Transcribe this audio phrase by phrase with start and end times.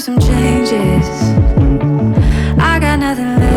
[0.00, 1.08] some changes.
[2.56, 3.47] I got nothing left.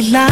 [0.00, 0.31] la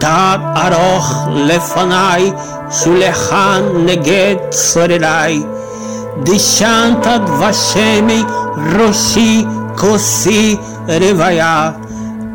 [0.00, 2.32] תת ארוך לפניי,
[2.70, 5.42] שולחן נגד צורריי.
[6.22, 8.22] דשנת דבשמי
[8.78, 9.44] ראשי
[9.78, 10.56] כוסי
[10.88, 11.70] רוויה.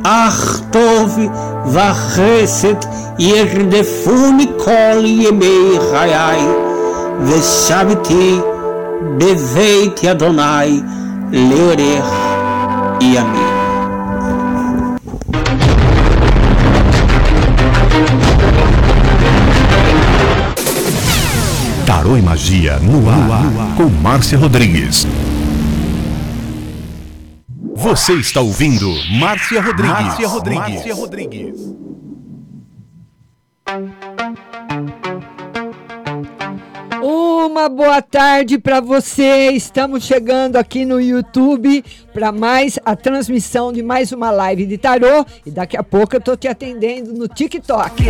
[0.03, 1.19] אך טוב
[1.65, 2.75] וחסד
[3.19, 6.41] ירדפוני כל ימי חיי,
[7.23, 8.39] ושבתי
[9.17, 10.81] בבית אדוני
[11.31, 12.13] לאורך
[13.01, 13.54] ימים.
[22.16, 25.06] Tarô e Magia no ar, com Márcia Rodrigues.
[27.74, 29.92] Você está ouvindo Márcia Rodrigues.
[29.92, 30.74] Márcia Rodrigues.
[30.74, 31.74] Márcia Rodrigues.
[37.02, 39.50] Uma boa tarde para você.
[39.50, 45.24] Estamos chegando aqui no YouTube para mais a transmissão de mais uma live de tarô
[45.44, 48.02] e daqui a pouco eu tô te atendendo no TikTok.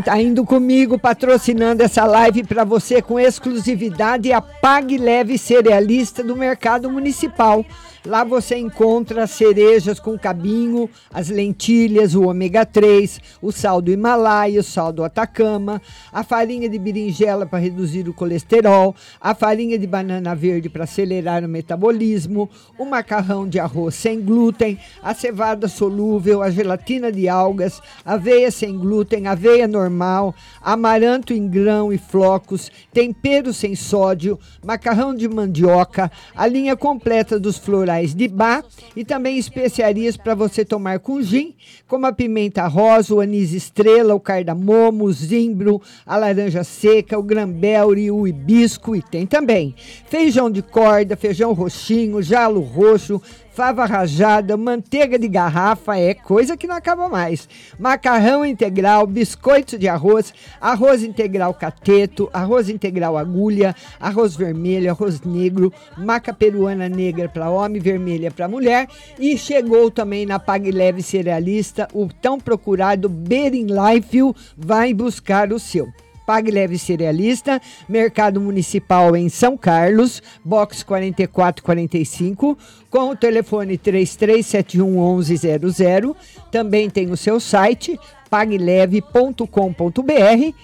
[0.00, 6.24] Quem tá indo comigo patrocinando essa live para você com exclusividade a Pague Leve Cerealista
[6.24, 7.62] do Mercado Municipal.
[8.06, 13.92] Lá você encontra as cerejas com cabinho, as lentilhas, o ômega 3, o sal do
[13.92, 19.78] Himalaia, o sal do Atacama, a farinha de berinjela para reduzir o colesterol, a farinha
[19.78, 25.68] de banana verde para acelerar o metabolismo, o macarrão de arroz sem glúten, a cevada
[25.68, 32.72] solúvel, a gelatina de algas, aveia sem glúten, aveia normal, amaranto em grão e flocos,
[32.94, 39.36] tempero sem sódio, macarrão de mandioca, a linha completa dos florais de bar e também
[39.36, 41.54] especiarias para você tomar com gin,
[41.86, 47.22] como a pimenta rosa, o anis estrela, o cardamomo, o zimbro, a laranja seca, o
[47.22, 49.74] grambelre, o hibisco e tem também.
[50.06, 53.20] Feijão de corda, feijão roxinho, jalo roxo,
[53.60, 57.46] fava rajada, manteiga de garrafa, é coisa que não acaba mais.
[57.78, 65.70] Macarrão integral, biscoito de arroz, arroz integral cateto, arroz integral agulha, arroz vermelho, arroz negro,
[65.94, 68.88] maca peruana negra para homem, vermelha para mulher.
[69.18, 74.20] E chegou também na Pague Leve Cerealista o tão procurado Bering Life,
[74.56, 75.86] vai buscar o seu.
[76.30, 82.56] Pague Leve Cerealista, Mercado Municipal em São Carlos, box 4445,
[82.88, 86.14] com o telefone 33711100.
[86.52, 87.98] Também tem o seu site
[88.30, 89.42] pagleve.com.br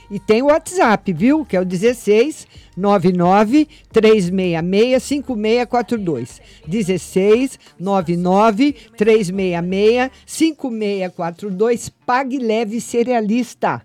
[0.09, 1.45] e tem o WhatsApp, viu?
[1.45, 2.47] Que é o 16
[2.77, 6.41] 99 366 5642.
[6.65, 11.89] 16 99 366 5642.
[12.07, 13.83] Pague Leve Cerealista.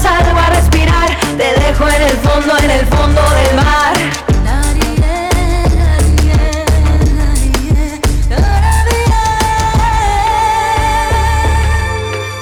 [0.00, 4.39] Salgo a respirar, te dejo en el fondo, en el fondo del mar.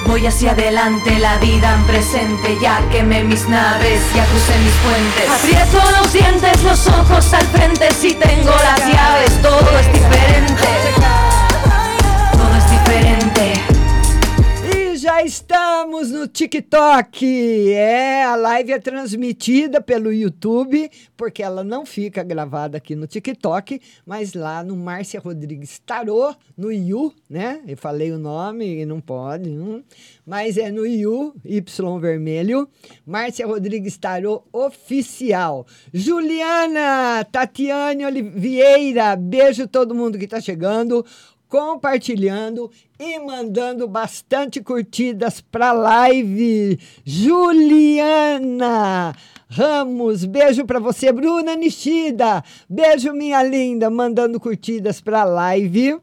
[0.09, 2.57] Voy hacia adelante, la vida en presente.
[2.59, 5.29] Ya quemé mis naves, ya crucé mis puentes.
[5.29, 7.91] Aprieto los dientes, los ojos al frente.
[7.93, 10.67] Si tengo las llaves, todo es diferente.
[12.31, 13.68] Todo es diferente.
[15.19, 17.73] Já estamos no TikTok.
[17.73, 23.81] É, a live é transmitida pelo YouTube, porque ela não fica gravada aqui no TikTok,
[24.05, 27.61] mas lá no Márcia Rodrigues Tarô, no You, né?
[27.67, 29.83] Eu falei o nome e não pode, hum.
[30.25, 32.69] mas é no You, Y vermelho.
[33.05, 35.67] Márcia Rodrigues Tarô Oficial.
[35.93, 41.05] Juliana, Tatiane Oliveira, beijo todo mundo que tá chegando
[41.49, 46.79] compartilhando e mandando bastante curtidas para live.
[47.03, 48.35] Juliana
[49.49, 52.43] Ramos, beijo para você, Bruna Nishida.
[52.69, 55.97] Beijo minha linda, mandando curtidas para live.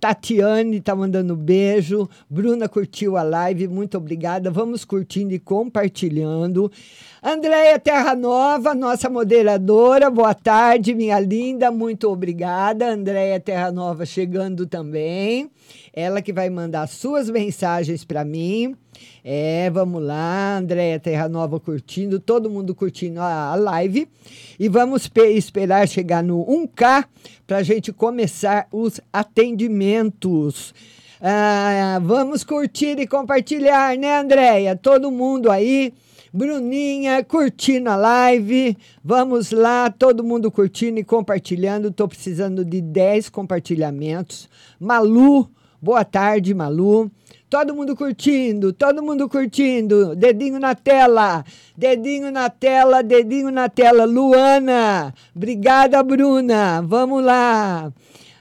[0.00, 2.08] Tatiane tá mandando beijo.
[2.30, 4.50] Bruna curtiu a live, muito obrigada.
[4.50, 6.72] Vamos curtindo e compartilhando.
[7.20, 12.92] Andréia Terra Nova, nossa moderadora, boa tarde, minha linda, muito obrigada.
[12.92, 15.50] Andréia Terra Nova chegando também.
[15.92, 18.76] Ela que vai mandar suas mensagens para mim.
[19.24, 24.08] É, vamos lá, Andréia Terra Nova curtindo, todo mundo curtindo a, a live.
[24.56, 27.04] E vamos esperar chegar no 1K
[27.48, 30.72] para a gente começar os atendimentos.
[31.20, 34.76] Ah, vamos curtir e compartilhar, né, Andréia?
[34.76, 35.92] Todo mundo aí.
[36.32, 38.76] Bruninha curtindo a live.
[39.02, 41.88] Vamos lá, todo mundo curtindo e compartilhando.
[41.88, 44.48] Estou precisando de 10 compartilhamentos.
[44.78, 45.48] Malu,
[45.80, 47.10] boa tarde, Malu.
[47.48, 50.14] Todo mundo curtindo, todo mundo curtindo.
[50.14, 51.42] Dedinho na tela,
[51.74, 54.04] dedinho na tela, dedinho na tela.
[54.04, 56.82] Luana, obrigada, Bruna.
[56.82, 57.90] Vamos lá.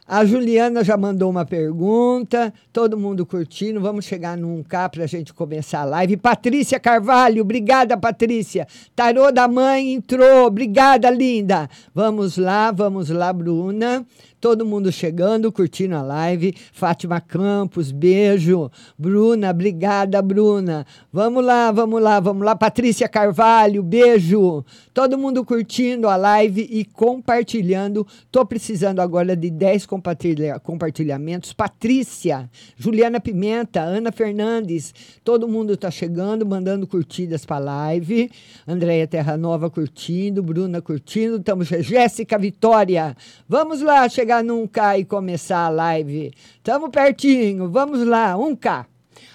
[0.10, 3.82] A Juliana já mandou uma pergunta, todo mundo curtindo.
[3.82, 6.16] Vamos chegar num K para a gente começar a live.
[6.16, 8.66] Patrícia Carvalho, obrigada, Patrícia.
[8.96, 11.70] Tarô da mãe entrou, obrigada, linda.
[11.94, 14.06] Vamos lá, vamos lá, Bruna.
[14.40, 16.56] Todo mundo chegando, curtindo a live.
[16.72, 18.72] Fátima Campos, beijo.
[18.98, 20.86] Bruna, obrigada, Bruna.
[21.12, 22.56] Vamos lá, vamos lá, vamos lá.
[22.56, 24.64] Patrícia Carvalho, beijo.
[24.94, 28.06] Todo mundo curtindo a live e compartilhando.
[28.32, 31.52] Tô precisando agora de 10 compartilha compartilhamentos.
[31.54, 34.94] Patrícia, Juliana Pimenta, Ana Fernandes.
[35.24, 38.30] Todo mundo tá chegando, mandando curtidas para a live.
[38.68, 41.38] Andréia Terra Nova curtindo, Bruna curtindo.
[41.38, 43.16] Estamos Jéssica Vitória.
[43.50, 46.34] Vamos lá, chegar num K e começar a live.
[46.58, 48.86] Estamos pertinho, vamos lá, 1K.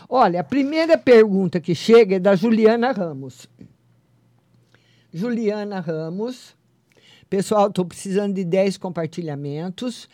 [0.06, 3.48] Olha, a primeira pergunta que chega é da Juliana Ramos.
[5.10, 6.54] Juliana Ramos.
[7.30, 10.10] Pessoal, estou precisando de 10 compartilhamentos.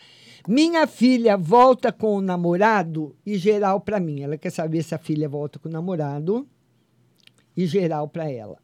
[0.47, 4.21] Minha filha volta com o namorado e geral para mim.
[4.21, 6.47] Ela quer saber se a filha volta com o namorado
[7.57, 8.57] e geral para ela.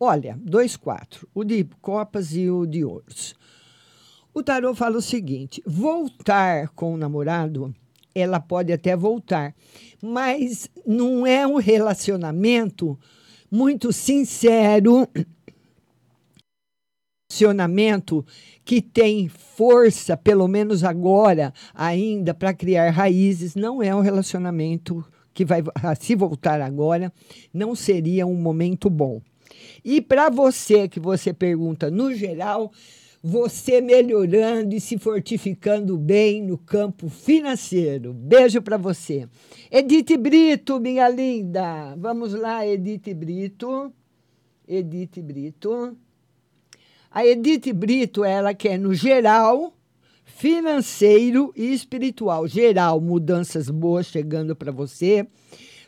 [0.00, 3.36] Olha, dois quatro, o de copas e o de ouros.
[4.34, 7.72] O tarô fala o seguinte: voltar com o namorado,
[8.12, 9.54] ela pode até voltar,
[10.02, 12.98] mas não é um relacionamento
[13.48, 15.08] muito sincero,
[17.30, 18.26] relacionamento
[18.64, 25.44] que tem força, pelo menos agora, ainda para criar raízes, não é um relacionamento que
[25.44, 25.62] vai
[26.00, 27.12] se voltar agora,
[27.52, 29.22] não seria um momento bom.
[29.84, 32.72] E para você que você pergunta no geral,
[33.26, 38.12] você melhorando e se fortificando bem no campo financeiro.
[38.12, 39.26] Beijo para você.
[39.70, 41.96] Edith Brito, minha linda.
[41.96, 43.90] Vamos lá, Edith Brito.
[44.68, 45.96] Edith Brito.
[47.10, 49.72] A Edith Brito, ela quer no geral,
[50.26, 52.46] financeiro e espiritual.
[52.46, 55.26] Geral, mudanças boas chegando para você.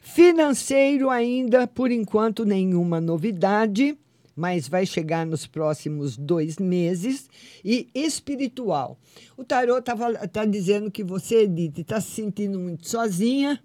[0.01, 3.95] Financeiro ainda, por enquanto, nenhuma novidade
[4.37, 7.29] mas vai chegar nos próximos dois meses.
[7.65, 8.99] E espiritual.
[9.37, 9.97] O tarô está
[10.29, 13.59] tá dizendo que você, Edith, está se sentindo muito sozinha.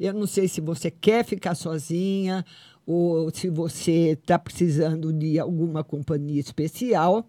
[0.00, 2.44] Eu não sei se você quer ficar sozinha
[2.84, 7.28] ou se você está precisando de alguma companhia especial,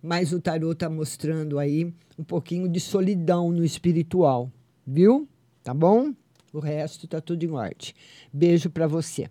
[0.00, 4.52] mas o tarô está mostrando aí um pouquinho de solidão no espiritual,
[4.86, 5.28] viu?
[5.64, 6.14] Tá bom?
[6.52, 7.92] O resto tá tudo em ordem.
[8.32, 9.28] Beijo para você.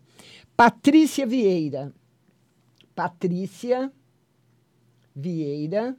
[0.58, 1.94] Patrícia Vieira.
[2.96, 3.92] Patrícia
[5.14, 5.98] Vieira.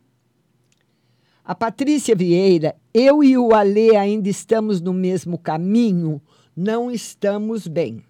[1.45, 6.23] A Patrícia Vieira, eu e o Alê ainda estamos no mesmo caminho,
[6.57, 8.03] não estamos bem.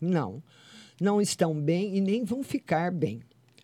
[0.00, 0.42] Não,
[1.00, 3.20] não estão bem e nem vão ficar bem.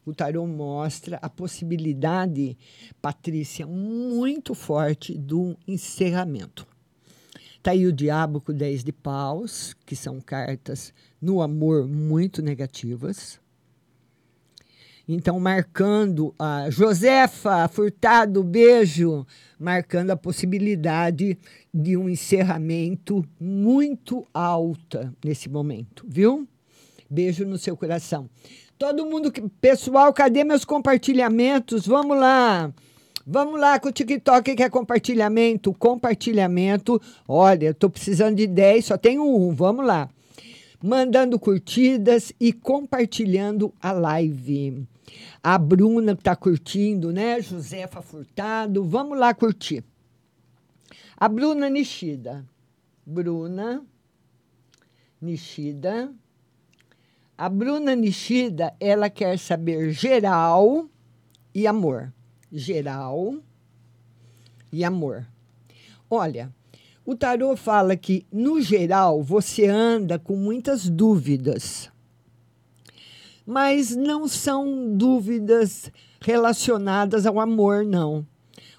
[0.06, 2.56] O tarô mostra a possibilidade,
[3.02, 6.64] Patrícia, muito forte do encerramento.
[7.60, 13.42] Tá aí o diabo com 10 de paus, que são cartas no amor muito negativas.
[15.06, 19.26] Então, marcando a Josefa Furtado, beijo,
[19.58, 21.38] marcando a possibilidade
[21.72, 26.48] de um encerramento muito alta nesse momento, viu?
[27.10, 28.30] Beijo no seu coração.
[28.78, 31.86] Todo mundo, que- pessoal, cadê meus compartilhamentos?
[31.86, 32.72] Vamos lá.
[33.26, 37.00] Vamos lá com o TikTok que é compartilhamento, compartilhamento.
[37.28, 39.54] Olha, eu tô precisando de 10, só tenho um.
[39.54, 40.08] Vamos lá
[40.84, 44.86] mandando curtidas e compartilhando a live.
[45.42, 47.40] A Bruna está curtindo, né?
[47.40, 49.82] Josefa Furtado, vamos lá curtir.
[51.16, 52.44] A Bruna Nishida.
[53.06, 53.82] Bruna
[55.22, 56.12] Nishida.
[57.38, 60.86] A Bruna Nishida, ela quer saber geral
[61.54, 62.12] e amor.
[62.52, 63.38] Geral
[64.70, 65.26] e amor.
[66.10, 66.52] Olha,
[67.04, 71.90] o tarô fala que, no geral, você anda com muitas dúvidas.
[73.46, 75.90] Mas não são dúvidas
[76.20, 78.26] relacionadas ao amor, não.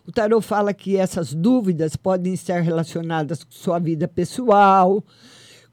[0.07, 5.03] O tarô fala que essas dúvidas podem estar relacionadas com sua vida pessoal,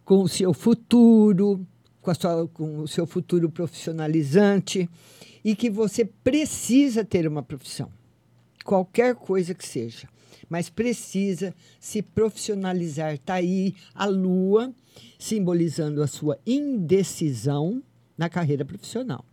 [0.05, 1.67] com o seu futuro,
[2.01, 4.89] com, sua, com o seu futuro profissionalizante,
[5.45, 7.91] e que você precisa ter uma profissão
[8.63, 10.09] qualquer coisa que seja,
[10.49, 13.15] mas precisa se profissionalizar.
[13.15, 14.75] Está aí a lua
[15.19, 17.83] simbolizando a sua indecisão
[18.17, 19.25] na carreira profissional.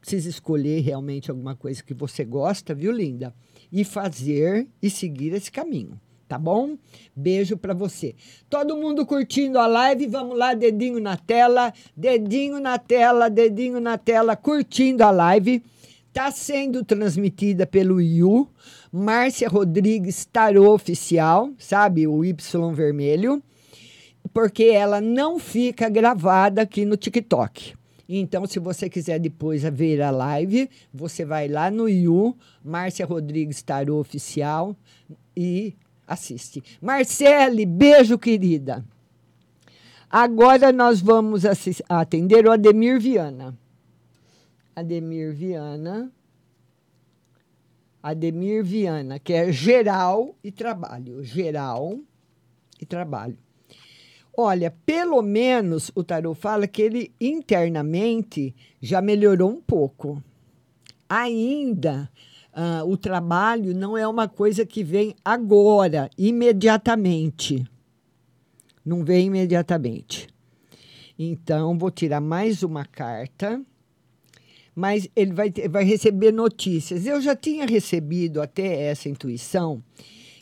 [0.00, 3.34] Precisa escolher realmente alguma coisa que você gosta, viu, linda?
[3.70, 6.00] E fazer e seguir esse caminho.
[6.28, 6.78] Tá bom?
[7.14, 8.14] Beijo para você.
[8.48, 13.98] Todo mundo curtindo a live, vamos lá, dedinho na tela, dedinho na tela, dedinho na
[13.98, 15.62] tela, curtindo a live.
[16.12, 18.46] Está sendo transmitida pelo Yu,
[18.92, 22.06] Márcia Rodrigues Tarô Oficial, sabe?
[22.06, 22.34] O Y
[22.74, 23.42] vermelho,
[24.30, 27.72] porque ela não fica gravada aqui no TikTok.
[28.06, 33.62] Então, se você quiser depois ver a live, você vai lá no Yu, Márcia Rodrigues
[33.62, 34.76] Tarô Oficial
[35.34, 35.74] e
[36.06, 36.62] assiste.
[36.78, 38.84] Marcele, beijo, querida.
[40.10, 41.44] Agora nós vamos
[41.88, 43.56] atender o Ademir Viana.
[44.74, 46.12] Ademir Viana.
[48.02, 51.22] Ademir Viana, que é geral e trabalho.
[51.22, 52.00] Geral
[52.80, 53.38] e trabalho.
[54.36, 60.22] Olha, pelo menos o tarô fala que ele internamente já melhorou um pouco.
[61.08, 62.10] Ainda
[62.52, 67.66] ah, o trabalho não é uma coisa que vem agora, imediatamente.
[68.84, 70.28] Não vem imediatamente.
[71.18, 73.62] Então, vou tirar mais uma carta
[74.74, 77.06] mas ele vai, ter- vai receber notícias.
[77.06, 79.82] Eu já tinha recebido até essa intuição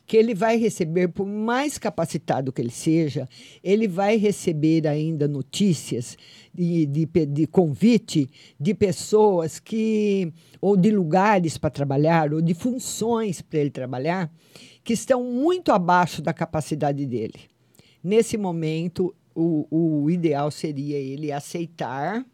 [0.07, 3.29] que ele vai receber, por mais capacitado que ele seja,
[3.63, 6.19] ele vai receber ainda notícias
[6.53, 13.41] de, de, de convite de pessoas que, ou de lugares para trabalhar, ou de funções
[13.41, 14.33] para ele trabalhar,
[14.83, 17.39] que estão muito abaixo da capacidade dele.
[18.03, 22.27] Nesse momento, o, o ideal seria ele aceitar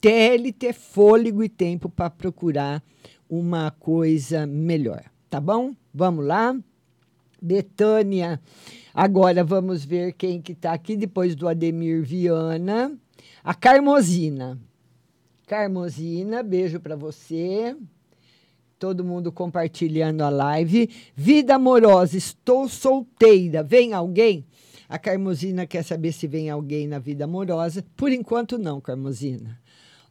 [0.00, 2.82] até ele ter fôlego e tempo para procurar
[3.28, 5.76] uma coisa melhor, tá bom?
[5.92, 6.56] Vamos lá.
[7.40, 8.40] Betânia.
[8.94, 12.96] Agora vamos ver quem que está aqui depois do Ademir Viana.
[13.44, 14.58] A Carmosina.
[15.46, 17.76] Carmosina, beijo para você.
[18.78, 20.88] Todo mundo compartilhando a live.
[21.14, 23.62] Vida amorosa, estou solteira.
[23.62, 24.46] Vem alguém?
[24.88, 27.84] A Carmosina quer saber se vem alguém na vida amorosa.
[27.96, 29.60] Por enquanto, não, Carmosina.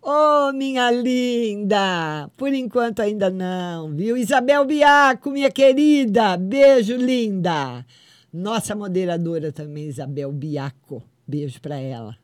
[0.02, 2.32] Ô, minha linda!
[2.38, 4.16] Por enquanto ainda não, viu?
[4.16, 7.86] Isabel Biaco, minha querida, beijo, linda!
[8.32, 12.16] Nossa moderadora também, Isabel Biaco, beijo para ela.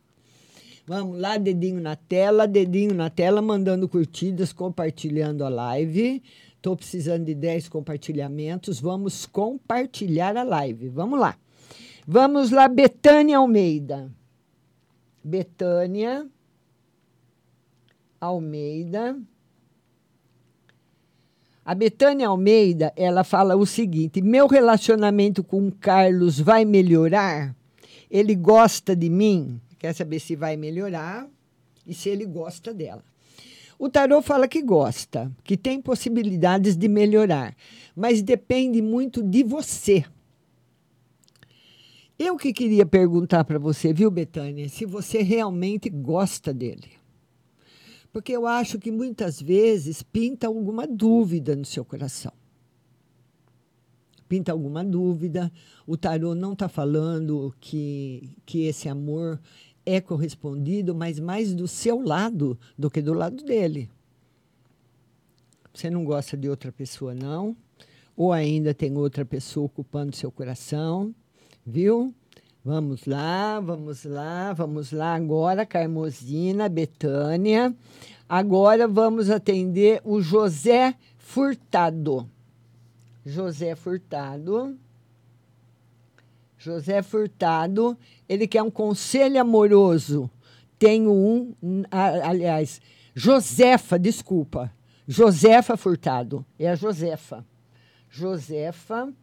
[0.88, 6.24] Vamos lá, dedinho na tela, dedinho na tela, mandando curtidas, compartilhando a live.
[6.56, 8.80] Estou precisando de 10 compartilhamentos.
[8.80, 10.88] Vamos compartilhar a live.
[10.88, 11.36] Vamos lá.
[12.08, 14.10] Vamos lá, Betânia Almeida.
[15.24, 16.26] Betânia
[18.26, 19.18] Almeida.
[21.64, 27.56] A Betânia Almeida, ela fala o seguinte: meu relacionamento com o Carlos vai melhorar?
[28.10, 29.60] Ele gosta de mim?
[29.80, 31.28] Quer saber se vai melhorar
[31.86, 33.04] e se ele gosta dela.
[33.78, 37.56] O tarô fala que gosta, que tem possibilidades de melhorar,
[37.96, 40.06] mas depende muito de você.
[42.18, 46.94] Eu que queria perguntar para você, viu, Betânia, se você realmente gosta dele.
[48.16, 52.32] Porque eu acho que muitas vezes pinta alguma dúvida no seu coração.
[54.26, 55.52] pinta alguma dúvida.
[55.86, 59.38] O tarô não está falando que, que esse amor
[59.86, 63.90] é correspondido, mas mais do seu lado do que do lado dele.
[65.74, 67.54] Você não gosta de outra pessoa, não?
[68.16, 71.14] Ou ainda tem outra pessoa ocupando seu coração,
[71.66, 72.16] viu?
[72.68, 77.76] Vamos lá, vamos lá, vamos lá agora, Carmosina, Betânia.
[78.28, 82.28] Agora vamos atender o José Furtado.
[83.24, 84.76] José Furtado.
[86.58, 87.96] José Furtado,
[88.28, 90.28] ele quer um conselho amoroso.
[90.80, 91.54] Tenho um,
[91.92, 92.82] aliás,
[93.14, 94.74] Josefa, desculpa.
[95.08, 96.44] Josefa Furtado.
[96.58, 97.46] É a Josefa.
[98.10, 99.14] Josefa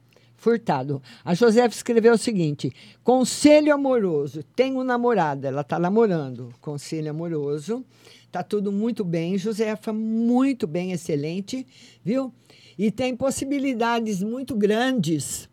[0.43, 1.01] Furtado.
[1.25, 2.73] A Josefa escreveu o seguinte:
[3.05, 4.43] Conselho amoroso.
[4.57, 6.53] Tenho namorada, ela está namorando.
[6.61, 7.85] Conselho amoroso.
[8.33, 11.65] Tá tudo muito bem, Josefa, muito bem, excelente,
[12.05, 12.35] viu?
[12.77, 15.49] E tem possibilidades muito grandes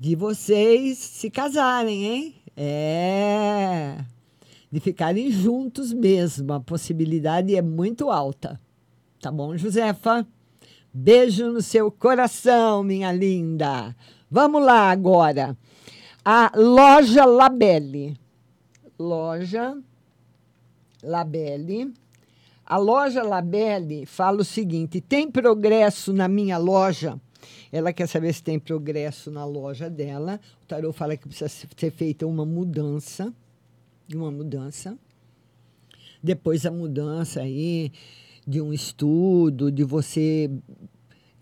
[0.00, 2.34] de vocês se casarem, hein?
[2.56, 3.98] É.
[4.68, 6.52] De ficarem juntos mesmo.
[6.54, 8.60] A possibilidade é muito alta.
[9.20, 10.26] Tá bom, Josefa?
[10.92, 13.94] Beijo no seu coração, minha linda.
[14.30, 15.56] Vamos lá agora.
[16.24, 18.18] A loja Labelle.
[18.98, 19.76] Loja
[21.02, 21.92] Labelle.
[22.64, 27.20] A loja Labelle fala o seguinte: tem progresso na minha loja?
[27.70, 30.40] Ela quer saber se tem progresso na loja dela.
[30.62, 33.32] O tarô fala que precisa ser feita uma mudança.
[34.12, 34.98] Uma mudança.
[36.22, 37.92] Depois a mudança aí
[38.48, 40.50] de um estudo, de você,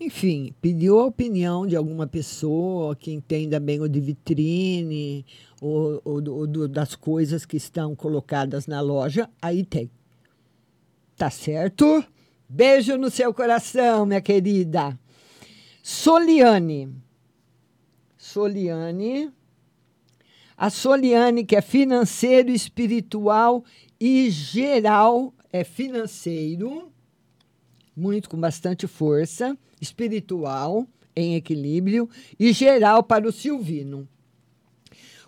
[0.01, 5.25] enfim, pediu a opinião de alguma pessoa que entenda bem o de vitrine
[5.62, 9.88] ou, ou ou do- das coisas que estão colocadas na loja, aí tem.
[11.16, 12.05] Tá certo?
[12.49, 14.99] Beijo no seu coração, minha querida.
[15.81, 16.92] Soliane.
[18.19, 19.31] Soliane.
[20.57, 23.62] A Soliane, que é financeiro, espiritual
[24.01, 26.90] e geral, é financeiro,
[27.96, 34.06] muito com bastante força, espiritual, em equilíbrio, e geral para o Silvino.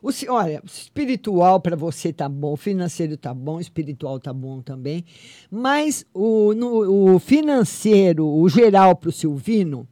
[0.00, 5.04] O, olha, espiritual para você tá bom, financeiro tá bom, espiritual tá bom também,
[5.50, 9.88] mas o, no- o financeiro, o geral para o Silvino,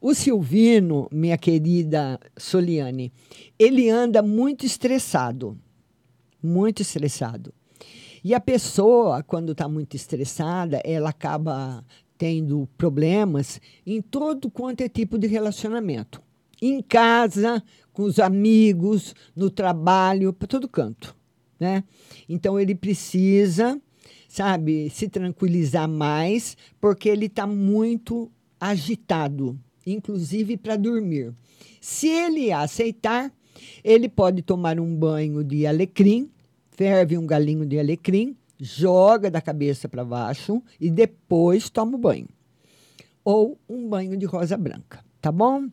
[0.00, 3.12] o Silvino, minha querida Soliane,
[3.58, 5.58] ele anda muito estressado,
[6.42, 7.52] muito estressado.
[8.24, 11.84] E a pessoa, quando está muito estressada, ela acaba
[12.22, 16.22] tendo problemas em todo quanto é tipo de relacionamento.
[16.62, 17.60] Em casa,
[17.92, 21.16] com os amigos, no trabalho, para todo canto.
[21.58, 21.82] Né?
[22.28, 23.76] Então ele precisa,
[24.28, 28.30] sabe, se tranquilizar mais, porque ele está muito
[28.60, 31.34] agitado, inclusive para dormir.
[31.80, 33.32] Se ele aceitar,
[33.82, 36.30] ele pode tomar um banho de alecrim,
[36.70, 42.28] ferve um galinho de alecrim, joga da cabeça para baixo e depois toma o banho.
[43.24, 45.68] Ou um banho de rosa branca, tá bom?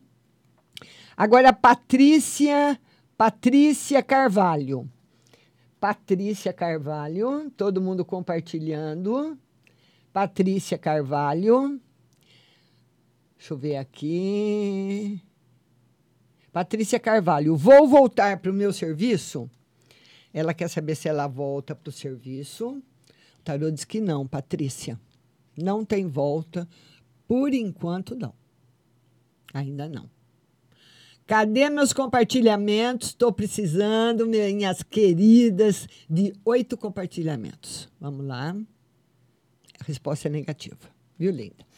[1.16, 2.80] Agora, Patrícia,
[3.16, 4.90] Patrícia Carvalho.
[5.80, 9.38] Patrícia Carvalho, todo mundo compartilhando.
[10.12, 11.80] Patrícia Carvalho.
[13.38, 15.22] Deixa eu ver aqui.
[16.52, 19.48] Patrícia Carvalho, vou voltar para o meu serviço?
[20.34, 22.70] Ela quer saber se ela volta para o serviço.
[22.70, 25.00] O tarô diz que não, Patrícia.
[25.58, 26.68] Não tem volta.
[27.28, 28.34] Por enquanto, não.
[29.54, 30.10] Ainda não.
[31.26, 33.10] Cadê meus compartilhamentos?
[33.10, 37.88] Estou precisando, minhas queridas, de oito compartilhamentos.
[38.02, 38.56] Vamos lá.
[39.80, 40.78] A resposta é negativa.
[41.20, 41.70] Viu, linda?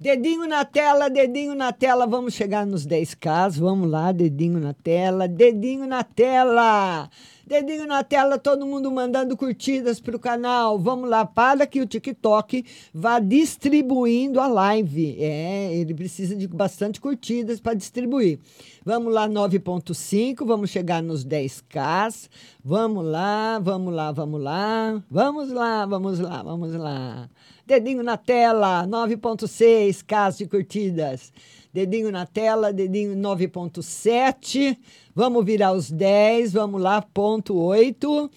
[0.00, 2.06] Dedinho na tela, dedinho na tela.
[2.06, 3.58] Vamos chegar nos 10K.
[3.58, 7.08] Vamos lá, dedinho na tela, dedinho na tela.
[7.46, 10.78] Dedinho na tela, todo mundo mandando curtidas para o canal.
[10.78, 15.14] Vamos lá, para que o TikTok vá distribuindo a live.
[15.18, 18.38] É, ele precisa de bastante curtidas para distribuir.
[18.82, 22.30] Vamos lá, 9.5, vamos chegar nos 10K.
[22.64, 25.02] Vamos lá, vamos lá, vamos lá.
[25.10, 27.28] Vamos lá, vamos lá, vamos lá.
[27.66, 31.30] Dedinho na tela, 9.6 K de curtidas.
[31.74, 34.78] Dedinho na tela, dedinho 9.7.
[35.12, 38.30] Vamos virar os 10, vamos lá, ponto 8.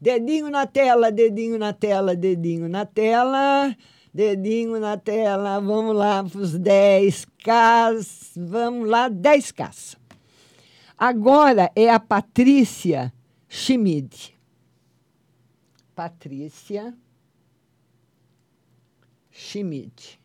[0.00, 3.76] Dedinho na tela, dedinho na tela, dedinho na tela.
[4.14, 8.32] Dedinho na tela, vamos lá para os 10K.
[8.36, 9.96] Vamos lá, 10K.
[10.96, 13.12] Agora é a Patrícia
[13.48, 14.38] Schmid.
[15.96, 16.94] Patrícia
[19.32, 20.23] Schmid.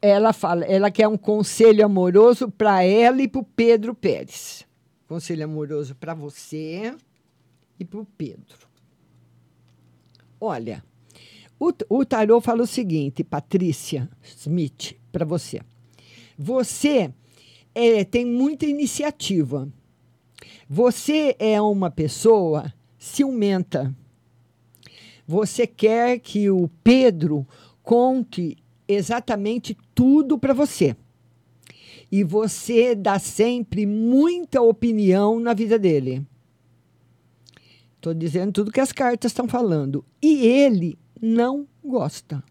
[0.00, 4.66] Ela fala, ela quer um conselho amoroso para ela e para o Pedro Pérez.
[5.06, 6.94] Conselho amoroso para você
[7.78, 8.68] e para o Pedro.
[10.40, 10.82] Olha,
[11.58, 15.60] o, o tarô fala o seguinte, Patrícia Smith, para você.
[16.38, 17.12] Você
[17.74, 19.68] é, tem muita iniciativa.
[20.68, 23.94] Você é uma pessoa ciumenta.
[25.26, 27.46] Você quer que o Pedro
[27.82, 28.56] conte
[28.94, 30.96] exatamente tudo para você.
[32.10, 36.26] E você dá sempre muita opinião na vida dele.
[37.96, 40.04] Estou dizendo tudo que as cartas estão falando.
[40.20, 42.42] E ele não gosta.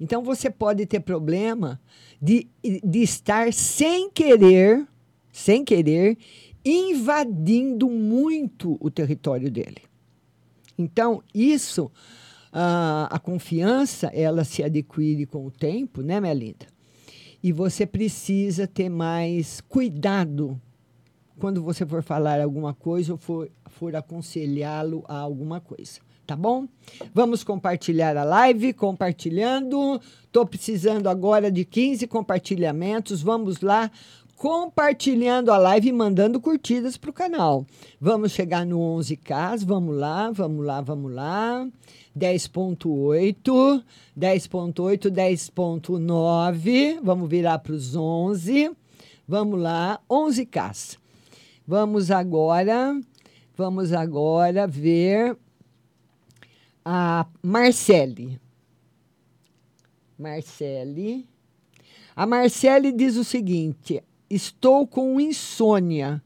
[0.00, 1.80] Então você pode ter problema
[2.20, 4.86] de, de estar sem querer,
[5.30, 6.16] sem querer,
[6.64, 9.82] invadindo muito o território dele.
[10.78, 11.90] Então, isso,
[12.52, 16.66] a, a confiança, ela se adquire com o tempo, né, minha linda?
[17.42, 20.60] E você precisa ter mais cuidado
[21.38, 26.68] quando você for falar alguma coisa ou for, for aconselhá-lo a alguma coisa tá bom?
[27.12, 30.00] Vamos compartilhar a live, compartilhando.
[30.22, 33.20] Estou precisando agora de 15 compartilhamentos.
[33.20, 33.90] Vamos lá,
[34.36, 37.66] compartilhando a live e mandando curtidas para o canal.
[38.00, 41.68] Vamos chegar no 11K, vamos lá, vamos lá, vamos lá.
[42.20, 43.82] 10.8,
[44.14, 48.72] 10.8, 10.9, vamos virar para os 11.
[49.26, 50.98] Vamos lá, 11K.
[51.66, 53.00] Vamos agora,
[53.56, 55.34] vamos agora ver
[56.84, 58.38] a Marcele.
[60.18, 61.26] Marcele.
[62.14, 66.22] A Marcele diz o seguinte: estou com insônia,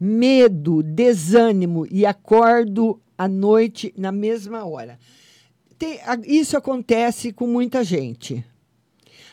[0.00, 4.98] medo, desânimo e acordo à noite na mesma hora.
[5.78, 8.44] Tem, isso acontece com muita gente.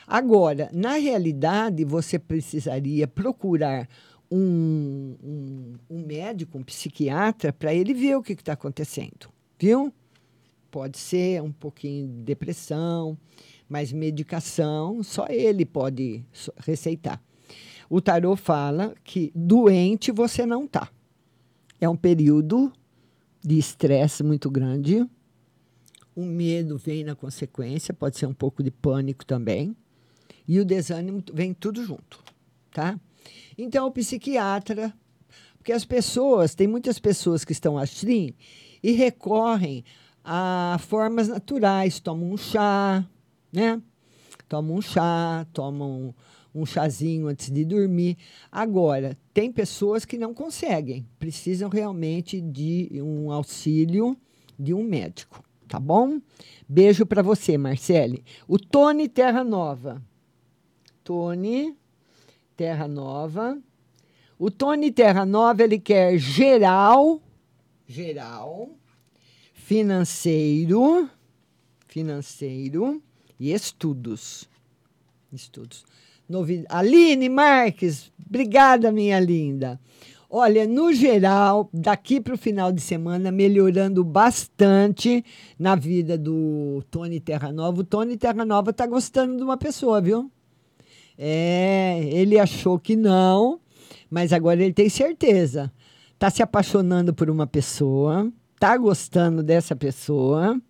[0.05, 3.87] Agora, na realidade, você precisaria procurar
[4.31, 9.29] um, um, um médico, um psiquiatra, para ele ver o que está acontecendo.
[9.59, 9.91] Viu?
[10.69, 13.17] Pode ser um pouquinho de depressão,
[13.67, 16.23] mas medicação só ele pode
[16.57, 17.19] receitar.
[17.89, 20.89] O tarô fala que doente você não tá.
[21.81, 22.71] É um período
[23.49, 25.09] de estresse muito grande.
[26.15, 29.75] O medo vem na consequência, pode ser um pouco de pânico também.
[30.47, 32.23] E o desânimo vem tudo junto,
[32.71, 32.99] tá?
[33.57, 34.93] Então, o psiquiatra,
[35.57, 38.35] porque as pessoas, tem muitas pessoas que estão assim
[38.83, 39.83] e recorrem
[40.23, 43.03] a formas naturais, tomam um chá,
[43.51, 43.81] né?
[44.47, 46.13] Tomam um chá, tomam
[46.59, 48.17] um chazinho antes de dormir.
[48.51, 54.17] Agora, tem pessoas que não conseguem, precisam realmente de um auxílio
[54.57, 56.19] de um médico, tá bom?
[56.67, 58.23] Beijo para você, Marcele.
[58.47, 60.03] O Tony Terra Nova.
[61.03, 61.75] Tony
[62.57, 63.57] Terra Nova.
[64.37, 67.21] O Tony Terra Nova, ele quer geral,
[67.87, 68.69] geral,
[69.53, 71.09] financeiro,
[71.87, 73.01] financeiro
[73.39, 74.49] e estudos.
[75.31, 75.85] Estudos.
[76.29, 79.79] Novi Aline Marques, obrigada, minha linda.
[80.29, 85.25] Olha, no geral, daqui para o final de semana, melhorando bastante
[85.57, 87.81] na vida do Tony Terra Nova.
[87.81, 90.31] O Tony Terra Nova está gostando de uma pessoa, viu?
[91.17, 93.59] É, ele achou que não,
[94.09, 95.73] mas agora ele tem certeza.
[96.13, 100.61] Está se apaixonando por uma pessoa está gostando dessa pessoa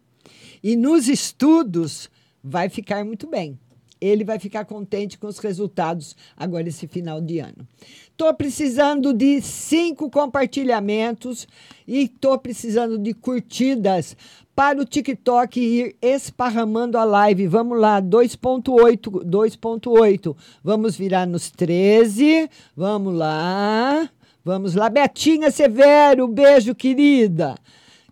[0.63, 2.07] e nos estudos
[2.43, 3.59] vai ficar muito bem.
[4.01, 7.67] Ele vai ficar contente com os resultados agora esse final de ano.
[8.11, 11.47] Estou precisando de cinco compartilhamentos
[11.87, 14.15] e estou precisando de curtidas
[14.55, 17.47] para o TikTok ir esparramando a live.
[17.47, 20.35] Vamos lá, 2.8, 2.8.
[20.63, 22.49] Vamos virar nos 13.
[22.75, 24.09] Vamos lá.
[24.43, 27.55] Vamos lá, Betinha Severo, beijo, querida.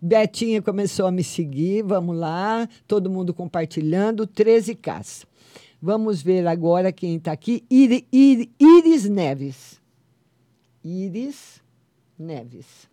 [0.00, 5.26] Betinha começou a me seguir, vamos lá, todo mundo compartilhando, 13K.
[5.80, 7.64] Vamos ver agora quem está aqui.
[7.70, 9.80] Ir, Ir, Iris Neves.
[10.84, 11.62] Iris
[12.18, 12.88] Neves.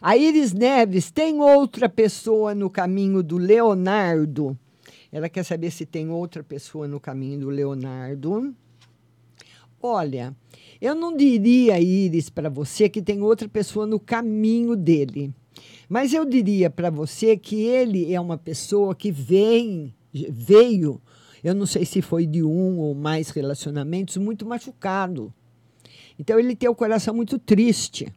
[0.00, 4.56] A Iris Neves tem outra pessoa no caminho do Leonardo.
[5.10, 8.54] Ela quer saber se tem outra pessoa no caminho do Leonardo.
[9.82, 10.34] Olha,
[10.80, 15.32] eu não diria, Iris, para você que tem outra pessoa no caminho dele.
[15.88, 21.00] Mas eu diria para você que ele é uma pessoa que vem, veio,
[21.42, 25.32] eu não sei se foi de um ou mais relacionamentos, muito machucado.
[26.18, 28.12] Então ele tem o coração muito triste.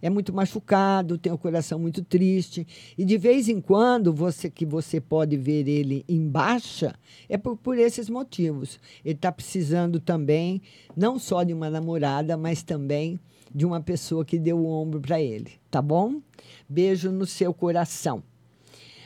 [0.00, 2.66] é muito machucado, tem o coração muito triste.
[2.98, 6.94] E de vez em quando, você que você pode ver ele em baixa,
[7.28, 8.80] é por, por esses motivos.
[9.04, 10.60] Ele está precisando também,
[10.96, 13.20] não só de uma namorada, mas também
[13.54, 15.52] de uma pessoa que deu o ombro para ele.
[15.70, 16.20] Tá bom?
[16.68, 18.24] Beijo no seu coração.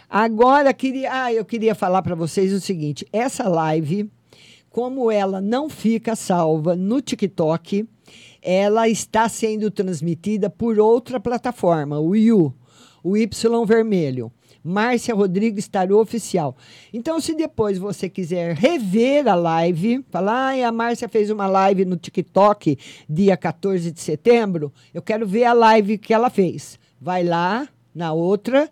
[0.09, 4.11] Agora, queria, ah, eu queria falar para vocês o seguinte: essa live,
[4.70, 7.88] como ela não fica salva no TikTok,
[8.40, 12.54] ela está sendo transmitida por outra plataforma, o You,
[13.02, 14.30] o Y vermelho.
[14.66, 16.57] Márcia Rodrigues Tarô Oficial.
[16.92, 21.84] Então, se depois você quiser rever a live, falar, ah, a Márcia fez uma live
[21.84, 22.76] no TikTok
[23.09, 26.80] dia 14 de setembro, eu quero ver a live que ela fez.
[27.00, 28.68] Vai lá na outra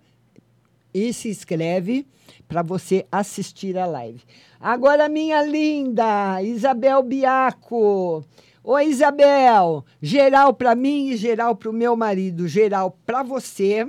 [0.95, 2.07] e se inscreve
[2.47, 4.22] para você assistir a live.
[4.61, 8.24] Agora, minha linda Isabel Biaco.
[8.62, 9.84] Oi, Isabel.
[10.01, 12.47] Geral para mim e geral para o meu marido.
[12.47, 13.86] Geral para você.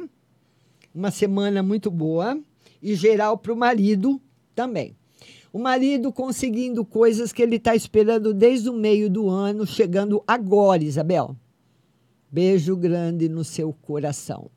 [0.94, 2.38] Uma semana muito boa.
[2.82, 4.20] E geral para o marido
[4.54, 4.96] também.
[5.54, 10.84] O marido conseguindo coisas que ele está esperando desde o meio do ano, chegando agora,
[10.84, 11.36] Isabel.
[12.30, 14.52] Beijo grande no seu coração.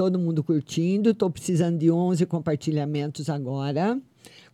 [0.00, 1.10] Todo mundo curtindo.
[1.10, 4.00] Estou precisando de 11 compartilhamentos agora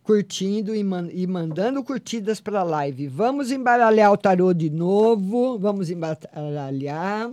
[0.03, 3.07] curtindo e, man e mandando curtidas para a live.
[3.07, 5.57] Vamos embaralhar o tarô de novo.
[5.57, 7.31] Vamos embaralhar.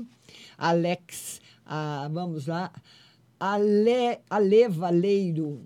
[0.56, 2.70] Alex, ah, vamos lá.
[3.40, 5.60] Ale, Ale Valeiro.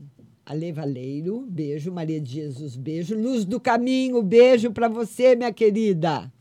[0.46, 1.92] Ale Valeiro, beijo.
[1.92, 3.14] Maria de Jesus, beijo.
[3.14, 6.32] Luz do caminho, beijo para você, minha querida.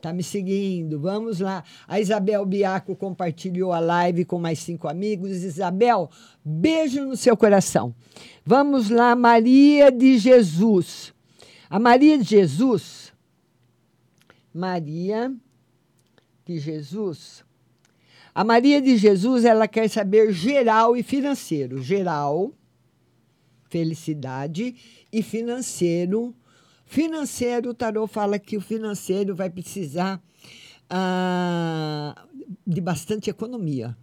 [0.00, 1.00] Tá me seguindo.
[1.00, 1.64] Vamos lá.
[1.86, 5.42] A Isabel Biaco compartilhou a live com mais cinco amigos.
[5.42, 6.08] Isabel,
[6.44, 7.94] beijo no seu coração.
[8.44, 11.12] Vamos lá, Maria de Jesus.
[11.68, 13.12] A Maria de Jesus.
[14.54, 15.34] Maria
[16.44, 17.44] de Jesus.
[18.32, 21.82] A Maria de Jesus, ela quer saber geral e financeiro.
[21.82, 22.52] Geral,
[23.68, 24.76] felicidade
[25.12, 26.32] e financeiro
[26.88, 30.22] Financeiro, o tarô fala que o financeiro vai precisar
[30.88, 32.26] ah,
[32.66, 33.94] de bastante economia.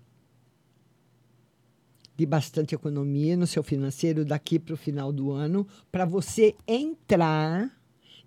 [2.16, 7.76] De bastante economia no seu financeiro daqui para o final do ano, para você entrar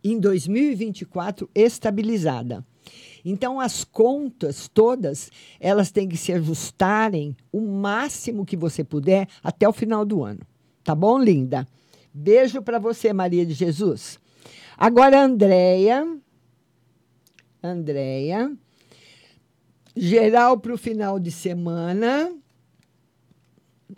[0.03, 2.67] em 2024 estabilizada.
[3.25, 5.31] Então, as contas todas,
[5.61, 10.41] elas têm que se ajustarem o máximo que você puder até o final do ano.
[10.83, 11.65] Tá bom, linda?
[12.13, 14.19] Beijo para você, Maria de Jesus.
[14.81, 16.07] Agora, Andréia.
[17.61, 18.57] Andréia.
[19.97, 22.33] Geral para o final de semana.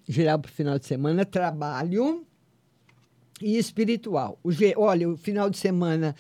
[0.09, 2.25] Geral para o final de semana, trabalho
[3.43, 4.39] e espiritual.
[4.43, 6.17] O, olha, o final de semana,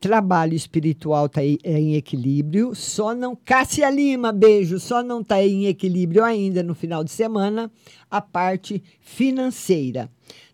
[0.00, 2.74] trabalho espiritual está é em equilíbrio.
[2.74, 3.36] Só não.
[3.36, 4.80] Cássia Lima, beijo.
[4.80, 7.70] Só não está em equilíbrio ainda no final de semana
[8.10, 10.10] a parte financeira.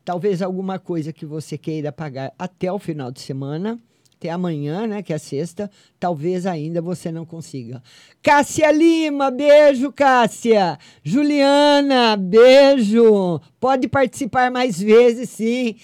[0.06, 3.76] Talvez alguma coisa que você queira pagar até o final de semana,
[4.14, 7.82] até amanhã, né, que é sexta, talvez ainda você não consiga.
[8.22, 10.78] Cássia Lima, beijo, Cássia.
[11.02, 13.40] Juliana, beijo.
[13.58, 15.74] Pode participar mais vezes, sim.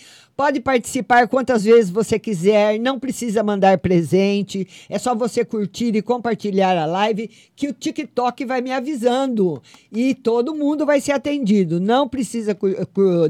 [0.42, 6.02] Pode participar quantas vezes você quiser, não precisa mandar presente, é só você curtir e
[6.02, 9.62] compartilhar a live que o TikTok vai me avisando
[9.92, 11.78] e todo mundo vai ser atendido.
[11.78, 12.58] Não precisa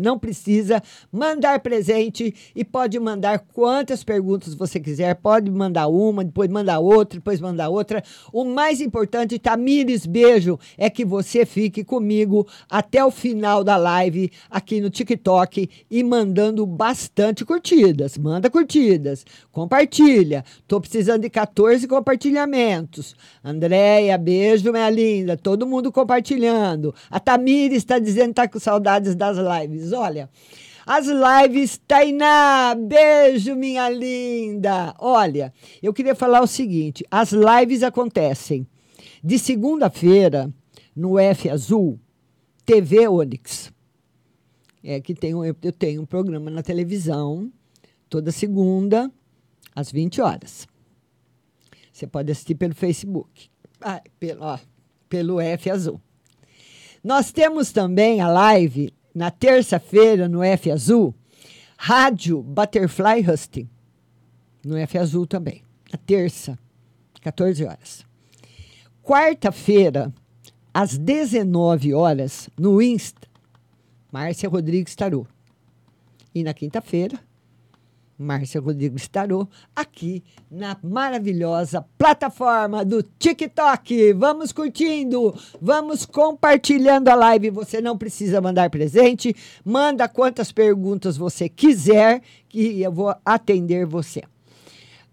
[0.00, 0.82] não precisa
[1.12, 7.18] mandar presente e pode mandar quantas perguntas você quiser, pode mandar uma, depois mandar outra,
[7.18, 8.02] depois mandar outra.
[8.32, 14.32] O mais importante, Tamires, beijo, é que você fique comigo até o final da live
[14.50, 18.16] aqui no TikTok e mandando bastante bastante curtidas.
[18.16, 19.24] Manda curtidas.
[19.50, 20.44] Compartilha.
[20.68, 23.16] Tô precisando de 14 compartilhamentos.
[23.42, 25.36] Andréia, beijo, minha linda.
[25.36, 26.94] Todo mundo compartilhando.
[27.10, 29.92] A Tamires está dizendo que tá com saudades das lives.
[29.92, 30.30] Olha.
[30.84, 34.94] As lives, Tainá, beijo, minha linda.
[34.98, 38.66] Olha, eu queria falar o seguinte: as lives acontecem
[39.22, 40.52] de segunda-feira
[40.94, 42.00] no F Azul,
[42.66, 43.72] TV Onix
[44.82, 47.52] é que tenho, eu, eu tenho um programa na televisão
[48.08, 49.10] toda segunda,
[49.74, 50.66] às 20 horas.
[51.92, 53.48] Você pode assistir pelo Facebook,
[53.80, 54.58] ah, pelo, ó,
[55.08, 56.00] pelo F Azul.
[57.02, 61.14] Nós temos também a live na terça-feira no F Azul,
[61.76, 63.68] Rádio Butterfly Husting,
[64.64, 66.58] no F Azul também, na terça,
[67.20, 68.06] 14 horas.
[69.02, 70.12] Quarta-feira,
[70.72, 73.28] às 19 horas, no Insta,
[74.12, 75.26] Márcia Rodrigues Tarô.
[76.34, 77.18] E na quinta-feira,
[78.18, 84.12] Márcia Rodrigues Tarô, aqui na maravilhosa plataforma do TikTok.
[84.12, 87.48] Vamos curtindo, vamos compartilhando a live.
[87.50, 89.34] Você não precisa mandar presente,
[89.64, 94.22] manda quantas perguntas você quiser, que eu vou atender você.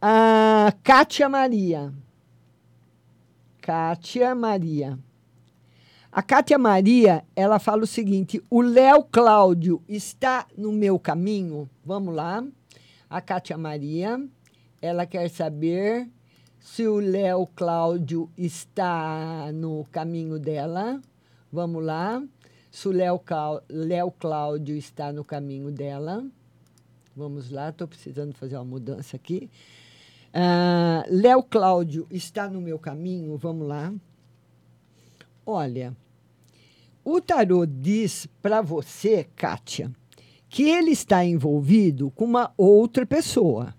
[0.02, 1.94] A Kátia Maria.
[3.62, 5.00] Kátia Maria.
[6.12, 11.70] A Kátia Maria, ela fala o seguinte: o Léo Cláudio está no meu caminho?
[11.86, 12.44] Vamos lá.
[13.08, 14.20] A Kátia Maria,
[14.82, 16.10] ela quer saber
[16.60, 21.00] se o Léo Cláudio está no caminho dela.
[21.52, 22.24] Vamos lá.
[22.72, 23.22] Se o Léo,
[23.70, 26.26] Léo Cláudio está no caminho dela.
[27.16, 29.50] Vamos lá, estou precisando fazer uma mudança aqui.
[30.34, 33.38] Ah, Léo Cláudio está no meu caminho?
[33.38, 33.94] Vamos lá.
[35.52, 35.98] Olha,
[37.04, 39.92] o tarô diz para você, Kátia,
[40.48, 43.74] que ele está envolvido com uma outra pessoa.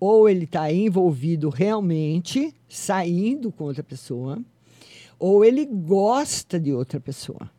[0.00, 4.42] Ou ele está envolvido realmente, saindo com outra pessoa,
[5.18, 7.50] ou ele gosta de outra pessoa.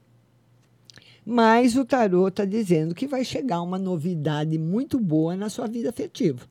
[1.24, 5.92] Mas o tarô está dizendo que vai chegar uma novidade muito boa na sua vida
[5.92, 6.48] afetiva.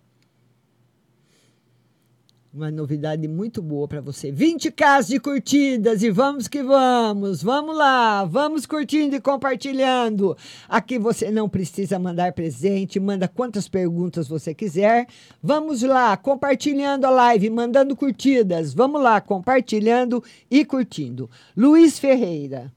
[2.53, 4.33] Uma novidade muito boa para você.
[4.33, 7.43] 20k de curtidas e vamos que vamos.
[7.43, 10.35] Vamos lá, vamos curtindo e compartilhando.
[10.67, 15.07] Aqui você não precisa mandar presente, manda quantas perguntas você quiser.
[15.43, 18.73] Vamos lá, compartilhando a live, mandando curtidas.
[18.73, 21.29] Vamos lá, compartilhando e curtindo.
[21.55, 22.73] Luiz Ferreira.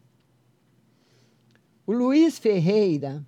[1.88, 3.26] O Luiz Ferreira,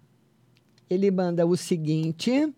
[0.90, 2.54] ele manda o seguinte.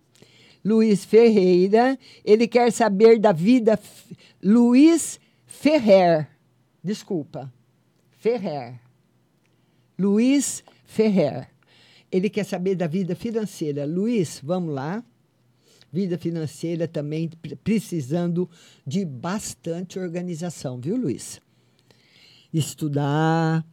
[0.65, 3.73] Luiz Ferreira, ele quer saber da vida.
[3.73, 6.27] F- Luiz Ferrer,
[6.83, 7.53] desculpa,
[8.17, 8.79] Ferrer.
[9.97, 11.49] Luiz Ferrer.
[12.11, 13.85] Ele quer saber da vida financeira.
[13.85, 15.03] Luiz, vamos lá.
[15.93, 18.49] Vida financeira também pre- precisando
[18.85, 21.39] de bastante organização, viu, Luiz?
[22.53, 23.65] Estudar,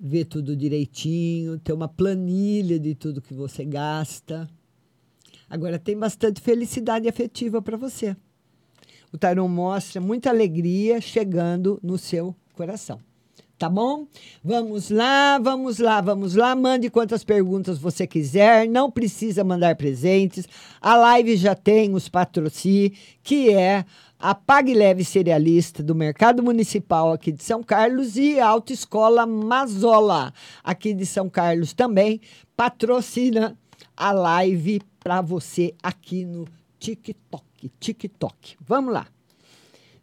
[0.00, 4.48] ver tudo direitinho, ter uma planilha de tudo que você gasta.
[5.48, 8.16] Agora tem bastante felicidade afetiva para você.
[9.12, 13.00] O tarô mostra muita alegria chegando no seu coração.
[13.58, 14.06] Tá bom?
[14.44, 16.54] Vamos lá, vamos lá, vamos lá.
[16.54, 18.68] Mande quantas perguntas você quiser.
[18.68, 20.46] Não precisa mandar presentes.
[20.78, 23.86] A live já tem os patrocínios, que é
[24.18, 30.34] a Pague Leve Cerealista do Mercado Municipal aqui de São Carlos e a Autoescola Mazola
[30.62, 32.20] aqui de São Carlos também
[32.54, 33.56] patrocina
[33.96, 36.48] a live para você aqui no
[36.80, 37.70] TikTok.
[37.78, 38.56] TikTok.
[38.60, 39.06] Vamos lá.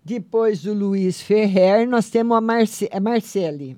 [0.02, 3.78] Depois do Luiz Ferrer, nós temos a Marce a Marcele.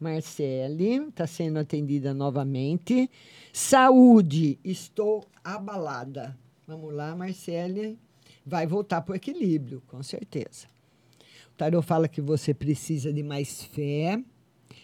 [0.00, 3.10] Marcele está sendo atendida novamente.
[3.52, 6.38] Saúde, estou abalada.
[6.66, 7.98] Vamos lá, Marcele.
[8.46, 10.68] Vai voltar para o equilíbrio, com certeza.
[11.52, 14.18] O tarô fala que você precisa de mais fé,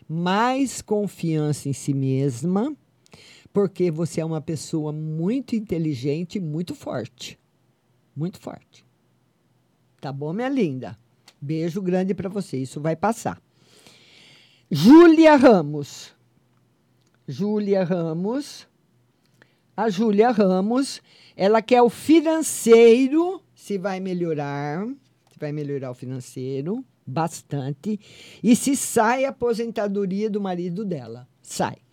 [0.07, 2.77] mais confiança em si mesma,
[3.59, 7.37] porque você é uma pessoa muito inteligente muito forte.
[8.15, 8.87] Muito forte.
[10.01, 10.97] Tá bom, minha linda?
[11.41, 12.57] Beijo grande para você.
[12.57, 13.43] Isso vai passar.
[14.71, 16.15] Júlia Ramos.
[17.27, 18.69] Júlia Ramos.
[19.77, 21.03] A Júlia Ramos,
[21.35, 24.87] ela quer o financeiro, se vai melhorar,
[25.33, 27.99] se vai melhorar o financeiro bastante,
[28.41, 31.27] e se sai a aposentadoria do marido dela.
[31.43, 31.88] Sai.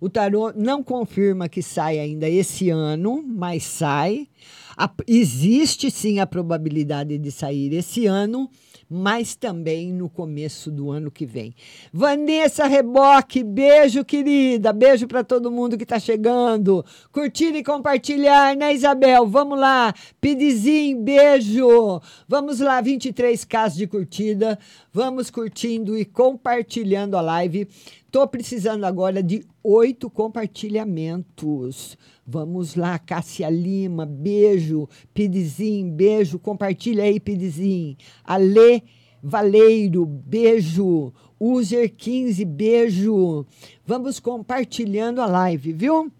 [0.00, 4.28] O tarô não confirma que sai ainda esse ano, mas sai.
[4.76, 8.50] A- existe sim a probabilidade de sair esse ano,
[8.88, 11.54] mas também no começo do ano que vem.
[11.92, 14.72] Vanessa Reboque, beijo, querida.
[14.72, 16.84] Beijo para todo mundo que está chegando.
[17.10, 19.26] Curtir e compartilhar, né, Isabel?
[19.26, 19.92] Vamos lá.
[20.20, 22.00] Pidizinho, beijo.
[22.28, 24.58] Vamos lá, 23 casos de curtida.
[24.92, 27.68] Vamos curtindo e compartilhando a live.
[28.10, 31.98] Tô precisando agora de oito compartilhamentos.
[32.26, 34.88] Vamos lá, Cássia Lima, beijo.
[35.14, 36.38] Pidizinho, beijo.
[36.38, 37.96] Compartilha aí, Pidizinho.
[38.24, 38.82] Ale
[39.22, 41.12] Valeiro, beijo.
[41.38, 43.46] User 15, beijo.
[43.86, 46.10] Vamos compartilhando a live, viu?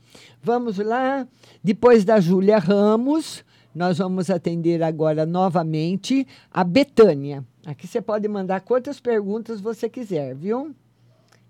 [0.42, 1.26] Vamos lá.
[1.62, 3.44] Depois da Júlia Ramos,
[3.74, 7.44] nós vamos atender agora novamente a Betânia.
[7.64, 10.74] Aqui você pode mandar quantas perguntas você quiser, viu?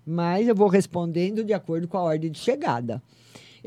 [0.07, 3.03] mas eu vou respondendo de acordo com a ordem de chegada.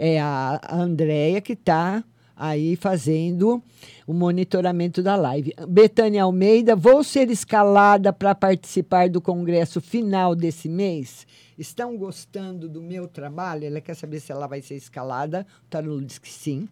[0.03, 2.03] É a Andréia que está
[2.35, 3.63] aí fazendo
[4.07, 5.53] o monitoramento da live.
[5.69, 11.27] Betânia Almeida, vou ser escalada para participar do congresso final desse mês?
[11.59, 13.67] Estão gostando do meu trabalho?
[13.67, 15.47] Ela quer saber se ela vai ser escalada.
[15.67, 16.67] O Tarô diz que sim.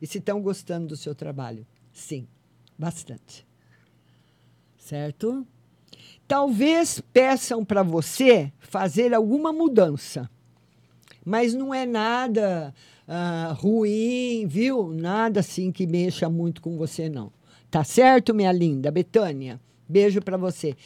[0.00, 1.64] E se estão gostando do seu trabalho?
[1.92, 2.26] Sim,
[2.76, 3.46] bastante.
[4.76, 5.46] Certo?
[6.26, 10.28] Talvez peçam para você fazer alguma mudança,
[11.24, 12.74] mas não é nada
[13.06, 14.92] ah, ruim, viu?
[14.92, 17.32] Nada assim que mexa muito com você, não.
[17.70, 18.90] Tá certo, minha linda?
[18.90, 20.76] Betânia, beijo para você.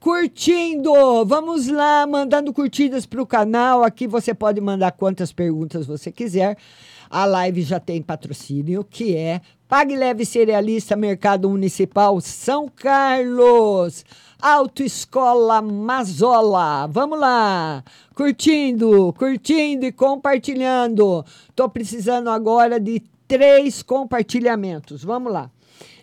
[0.00, 0.92] Curtindo,
[1.24, 3.82] vamos lá, mandando curtidas para o canal.
[3.82, 6.56] Aqui você pode mandar quantas perguntas você quiser.
[7.10, 14.04] A live já tem patrocínio, que é Pague Leve Cerealista Mercado Municipal São Carlos.
[14.40, 16.86] Autoescola Mazola.
[16.86, 17.82] Vamos lá.
[18.14, 21.24] Curtindo, curtindo e compartilhando.
[21.56, 25.02] Tô precisando agora de três compartilhamentos.
[25.02, 25.50] Vamos lá.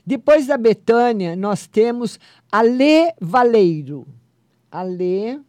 [0.05, 2.19] Depois da Betânia, nós temos
[2.51, 4.05] Alê Valeiro.
[4.69, 5.39] Alê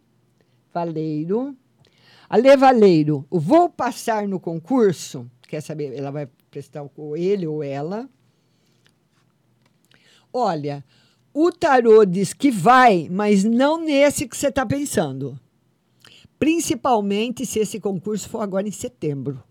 [0.73, 1.55] Valeiro.
[2.29, 5.29] Alê Valeiro, vou passar no concurso.
[5.47, 5.97] Quer saber?
[5.97, 8.09] Ela vai prestar o ele ou ela.
[10.33, 10.83] Olha,
[11.39, 15.39] o tarô diz que vai, mas não nesse que você está pensando.
[16.39, 19.43] Principalmente se esse concurso for agora em setembro.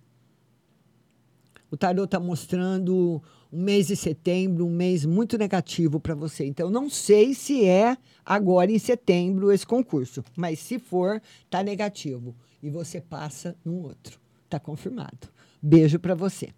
[1.70, 3.22] O tarô está mostrando
[3.52, 6.44] um mês de setembro, um mês muito negativo para você.
[6.44, 12.34] Então, não sei se é agora em setembro esse concurso, mas se for, tá negativo.
[12.60, 14.18] E você passa num outro.
[14.48, 15.28] Tá confirmado.
[15.62, 16.48] Beijo para você.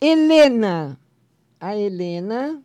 [0.00, 0.96] Helena.
[1.58, 2.62] A Helena.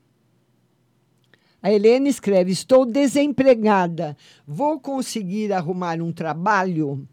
[1.62, 4.18] A Helena escreve: Estou desempregada.
[4.48, 7.08] Vou conseguir arrumar um trabalho?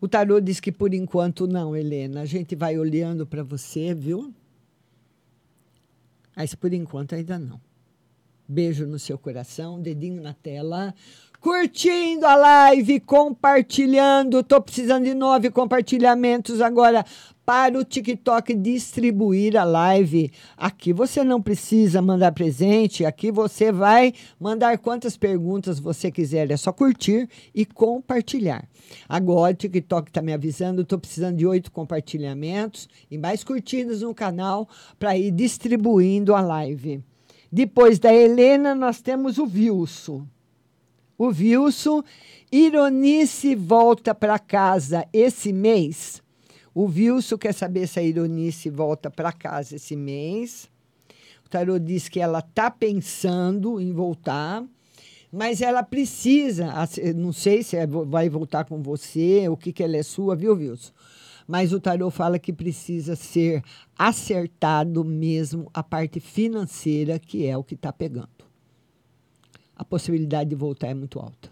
[0.00, 2.20] O tarô diz que por enquanto não, Helena.
[2.20, 4.32] A gente vai olhando para você, viu?
[6.36, 7.60] Mas por enquanto ainda não.
[8.46, 10.94] Beijo no seu coração, dedinho na tela.
[11.40, 14.42] Curtindo a live, compartilhando.
[14.42, 17.04] Tô precisando de nove compartilhamentos agora
[17.46, 20.32] para o TikTok distribuir a live.
[20.56, 26.50] Aqui você não precisa mandar presente, aqui você vai mandar quantas perguntas você quiser.
[26.50, 28.68] É só curtir e compartilhar.
[29.08, 34.12] Agora o TikTok está me avisando, estou precisando de oito compartilhamentos e mais curtidas no
[34.12, 34.68] canal
[34.98, 37.00] para ir distribuindo a live.
[37.50, 40.26] Depois da Helena, nós temos o Vilso.
[41.20, 42.04] O Vilso,
[42.52, 46.22] Ironice volta para casa esse mês.
[46.72, 50.70] O Vilso quer saber se a Ironice volta para casa esse mês.
[51.44, 54.64] O tarô diz que ela está pensando em voltar,
[55.32, 56.72] mas ela precisa,
[57.16, 60.54] não sei se é vai voltar com você, o que, que ela é sua, viu,
[60.54, 60.94] Vilso?
[61.48, 63.60] Mas o tarô fala que precisa ser
[63.98, 68.37] acertado mesmo a parte financeira, que é o que está pegando
[69.78, 71.48] a possibilidade de voltar é muito alta.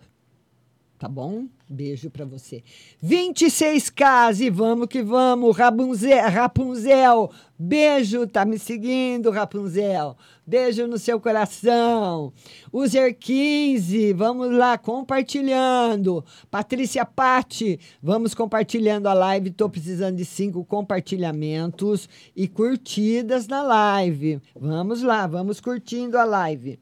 [0.98, 1.46] Tá bom?
[1.68, 2.64] Beijo para você.
[3.04, 5.54] 26K e vamos que vamos.
[5.54, 10.16] Rapunzel, Rapunzel, beijo, tá me seguindo, Rapunzel.
[10.46, 12.32] Beijo no seu coração.
[12.72, 16.24] User 15, vamos lá, compartilhando.
[16.50, 19.50] Patrícia Patti, vamos compartilhando a live.
[19.50, 24.40] Tô precisando de cinco compartilhamentos e curtidas na live.
[24.58, 26.78] Vamos lá, vamos curtindo a live.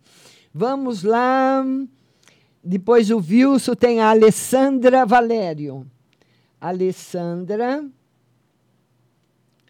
[0.57, 1.65] Vamos lá.
[2.63, 5.85] Depois o Wilson tem a Alessandra Valério.
[6.61, 7.85] Alessandra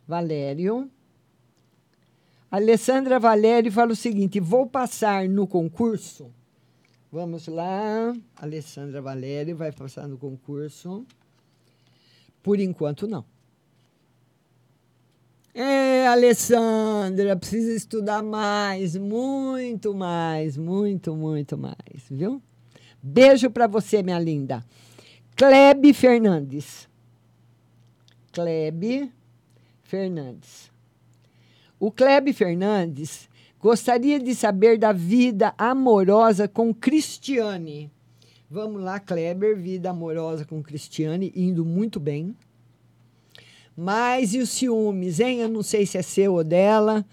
[0.06, 0.90] Valério.
[2.50, 6.30] Alessandra Valério fala o seguinte: vou passar no concurso.
[7.10, 8.14] Vamos lá.
[8.36, 11.06] Alessandra Valério vai passar no concurso.
[12.42, 13.24] Por enquanto, não.
[15.56, 22.42] É, Alessandra, precisa estudar mais, muito mais, muito, muito mais, viu?
[23.00, 24.64] Beijo para você, minha linda.
[25.36, 26.88] Klebe Fernandes.
[28.32, 29.12] Klebe
[29.84, 30.72] Fernandes.
[31.78, 33.28] O Klebe Fernandes
[33.60, 37.92] gostaria de saber da vida amorosa com Cristiane.
[38.50, 42.34] Vamos lá, Kleber, vida amorosa com Cristiane, indo muito bem.
[43.76, 45.40] Mas e os ciúmes, hein?
[45.40, 47.04] Eu não sei se é seu ou dela.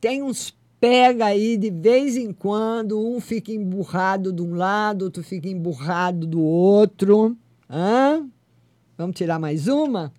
[0.00, 5.22] Tem uns pega aí de vez em quando, um fica emburrado de um lado, outro
[5.22, 7.36] fica emburrado do outro.
[7.68, 8.28] Hã?
[8.96, 10.12] Vamos tirar mais uma?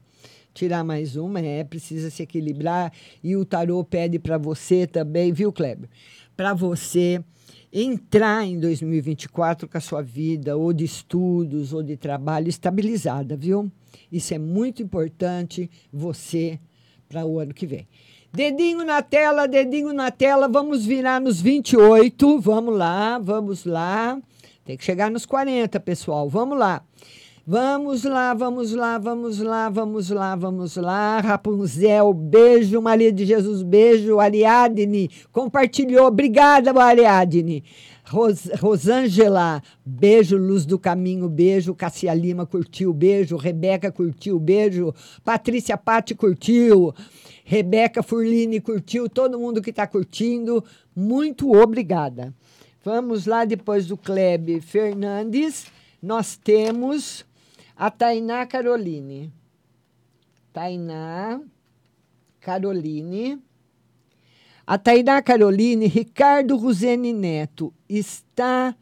[0.53, 2.91] Tirar mais uma, é, precisa se equilibrar.
[3.23, 5.89] E o tarô pede para você também, viu, Kleber?
[6.35, 7.23] Para você
[7.71, 13.71] entrar em 2024 com a sua vida, ou de estudos, ou de trabalho estabilizada, viu?
[14.11, 16.59] Isso é muito importante você
[17.09, 17.87] para o ano que vem.
[18.31, 22.39] Dedinho na tela, dedinho na tela, vamos virar nos 28.
[22.39, 24.21] Vamos lá, vamos lá.
[24.65, 26.29] Tem que chegar nos 40, pessoal.
[26.29, 26.83] Vamos lá.
[27.49, 31.21] Vamos lá, vamos lá, vamos lá, vamos lá, vamos lá.
[31.21, 32.81] Rapunzel, beijo.
[32.81, 34.19] Maria de Jesus, beijo.
[34.19, 36.07] Ariadne, compartilhou.
[36.07, 37.63] Obrigada, Ariadne.
[38.03, 40.35] Ros Rosângela, beijo.
[40.35, 41.73] Luz do Caminho, beijo.
[41.73, 43.37] Cassia Lima curtiu, beijo.
[43.37, 44.93] Rebeca curtiu, beijo.
[45.23, 46.93] Patrícia Patti curtiu.
[47.45, 49.07] Rebeca Furline curtiu.
[49.07, 50.61] Todo mundo que está curtindo,
[50.93, 52.35] muito obrigada.
[52.83, 55.67] Vamos lá, depois do Klebe Fernandes,
[56.03, 57.25] nós temos
[57.77, 59.31] a Tainá Caroline.
[60.51, 61.39] Tainá
[62.41, 63.39] Caroline.
[64.65, 68.75] A Tainá Caroline, Ricardo Ruzene Neto, está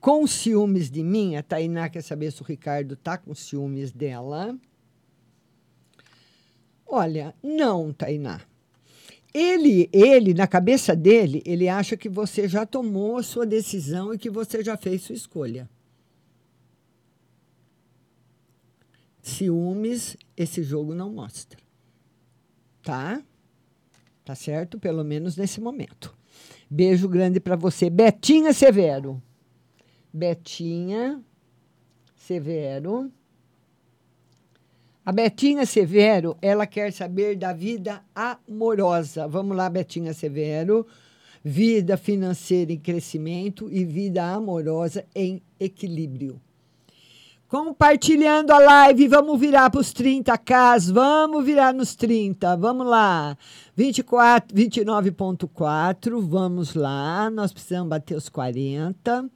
[0.00, 1.36] com ciúmes de mim?
[1.36, 4.56] A Tainá quer saber se o Ricardo está com ciúmes dela.
[6.86, 8.40] Olha, não, Tainá.
[9.34, 14.18] Ele, ele, na cabeça dele, ele acha que você já tomou a sua decisão e
[14.18, 15.68] que você já fez sua escolha.
[19.26, 21.58] Ciúmes esse jogo não mostra.
[22.82, 23.20] Tá?
[24.24, 24.78] Tá certo?
[24.78, 26.16] Pelo menos nesse momento.
[26.70, 27.90] Beijo grande para você.
[27.90, 29.20] Betinha Severo.
[30.12, 31.20] Betinha
[32.16, 33.10] Severo.
[35.04, 39.26] A Betinha Severo, ela quer saber da vida amorosa.
[39.28, 40.86] Vamos lá, Betinha Severo.
[41.44, 46.40] Vida financeira em crescimento e vida amorosa em equilíbrio.
[47.48, 53.38] Compartilhando a live, vamos virar para os 30k, vamos virar nos 30, vamos lá.
[53.76, 59.30] 24, 29.4, vamos lá, nós precisamos bater os 40.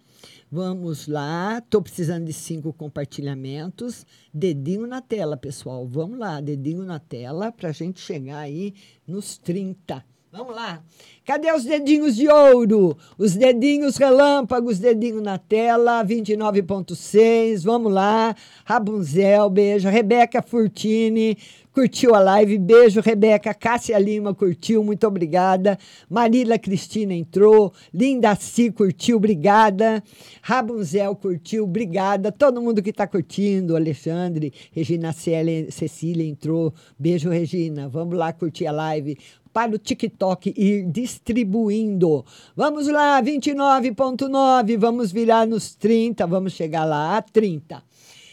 [0.51, 4.05] Vamos lá, estou precisando de cinco compartilhamentos.
[4.35, 5.87] Dedinho na tela, pessoal.
[5.87, 8.75] Vamos lá, dedinho na tela para a gente chegar aí
[9.07, 10.05] nos 30.
[10.33, 10.81] Vamos lá.
[11.25, 12.97] Cadê os dedinhos de ouro?
[13.19, 17.65] Os dedinhos relâmpagos, dedinho na tela, 29.6.
[17.65, 18.37] Vamos lá.
[18.65, 19.89] Rabunzel, beijo.
[19.89, 21.37] Rebeca Furtini,
[21.73, 22.59] curtiu a live.
[22.59, 23.53] Beijo, Rebeca.
[23.53, 25.77] Cássia Lima curtiu, muito obrigada.
[26.09, 27.73] Marila Cristina entrou.
[27.93, 30.01] Linda Si curtiu, obrigada.
[30.43, 32.31] Rabunzel curtiu, obrigada.
[32.31, 33.75] Todo mundo que está curtindo.
[33.75, 36.73] Alexandre, Regina Cecília entrou.
[36.97, 37.89] Beijo, Regina.
[37.89, 39.19] Vamos lá curtir a live
[39.53, 42.25] para o TikTok ir distribuindo.
[42.57, 47.83] Vamos lá, 29.9, vamos virar nos 30, vamos chegar lá a 30.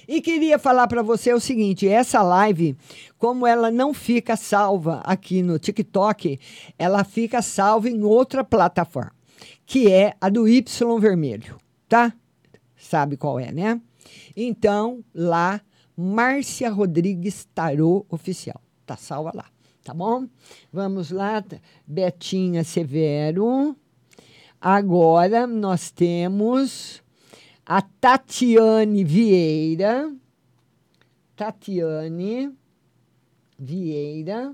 [0.07, 2.77] E queria falar para você o seguinte: essa live,
[3.17, 6.39] como ela não fica salva aqui no TikTok,
[6.77, 9.11] ela fica salva em outra plataforma,
[9.65, 11.57] que é a do Y Vermelho,
[11.89, 12.13] tá?
[12.77, 13.81] Sabe qual é, né?
[14.35, 15.59] Então, lá,
[15.97, 18.61] Márcia Rodrigues Tarô Oficial.
[18.85, 19.56] Tá salva lá
[19.87, 20.27] tá bom?
[20.71, 21.41] Vamos lá,
[21.87, 23.73] Betinha Severo.
[24.59, 27.01] Agora nós temos
[27.65, 30.13] a Tatiane Vieira.
[31.37, 32.53] Tatiane
[33.57, 34.53] Vieira.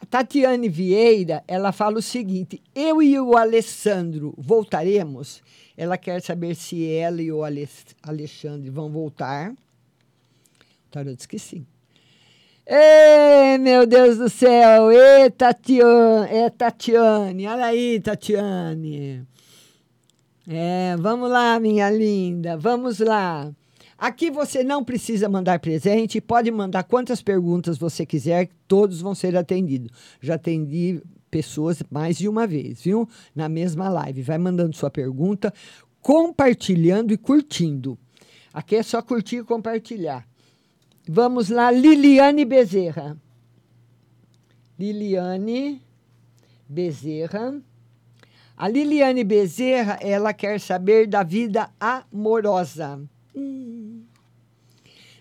[0.00, 5.44] A Tatiane Vieira, ela fala o seguinte: eu e o Alessandro voltaremos.
[5.76, 9.52] Ela quer saber se ela e o Alexandre vão voltar.
[9.52, 11.64] O tarô diz que sim.
[12.66, 14.92] Ei, meu Deus do céu!
[14.92, 16.28] Ei, Tatiane!
[16.30, 17.46] É Tatiane!
[17.46, 19.26] Olha aí, Tatiane!
[20.48, 23.50] É, vamos lá, minha linda, vamos lá.
[23.98, 29.36] Aqui você não precisa mandar presente, pode mandar quantas perguntas você quiser, todos vão ser
[29.36, 29.90] atendidos.
[30.20, 33.08] Já atendi pessoas mais de uma vez, viu?
[33.34, 34.22] Na mesma live.
[34.22, 35.52] Vai mandando sua pergunta,
[36.00, 37.98] compartilhando e curtindo.
[38.52, 40.29] Aqui é só curtir e compartilhar.
[41.12, 43.16] Vamos lá, Liliane Bezerra.
[44.78, 45.82] Liliane
[46.68, 47.60] Bezerra.
[48.56, 53.02] A Liliane Bezerra, ela quer saber da vida amorosa.
[53.34, 54.04] Hum.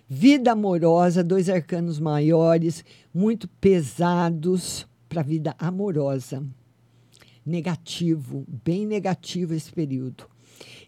[0.07, 6.45] Vida amorosa, dois arcanos maiores, muito pesados para a vida amorosa.
[7.43, 10.27] Negativo, bem negativo esse período.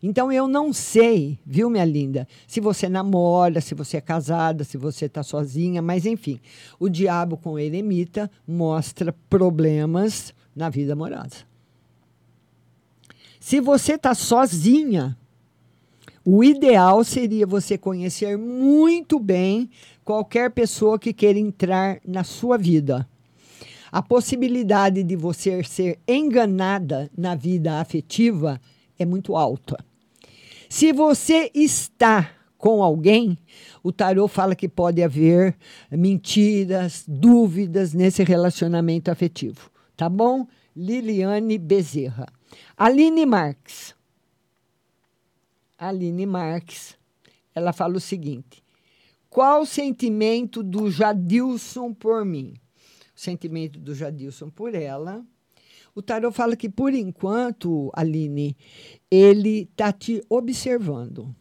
[0.04, 4.76] Então eu não sei, viu, minha linda, se você namora, se você é casada, se
[4.76, 6.40] você está sozinha, mas enfim,
[6.80, 11.46] o diabo com eremita mostra problemas na vida amorosa.
[13.40, 15.16] Se você está sozinha,
[16.26, 19.70] o ideal seria você conhecer muito bem
[20.04, 23.08] qualquer pessoa que queira entrar na sua vida.
[23.92, 28.60] A possibilidade de você ser enganada na vida afetiva
[28.98, 29.84] é muito alta.
[30.72, 33.38] Se você está com alguém,
[33.84, 35.58] o tarô fala que pode haver
[35.92, 39.70] mentiras, dúvidas nesse relacionamento afetivo.
[39.98, 40.48] Tá bom?
[40.74, 42.26] Liliane Bezerra.
[42.78, 43.94] Aline Marques.
[45.78, 46.98] Aline Marques
[47.54, 48.64] ela fala o seguinte:
[49.30, 52.54] qual o sentimento do Jadilson por mim?
[53.14, 55.22] O sentimento do Jadilson por ela.
[55.94, 58.56] O tarot fala que, por enquanto, Aline,
[59.10, 61.36] ele está te observando,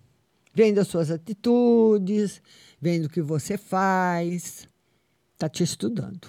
[0.52, 2.42] vendo as suas atitudes,
[2.80, 4.68] vendo o que você faz,
[5.32, 6.28] está te estudando.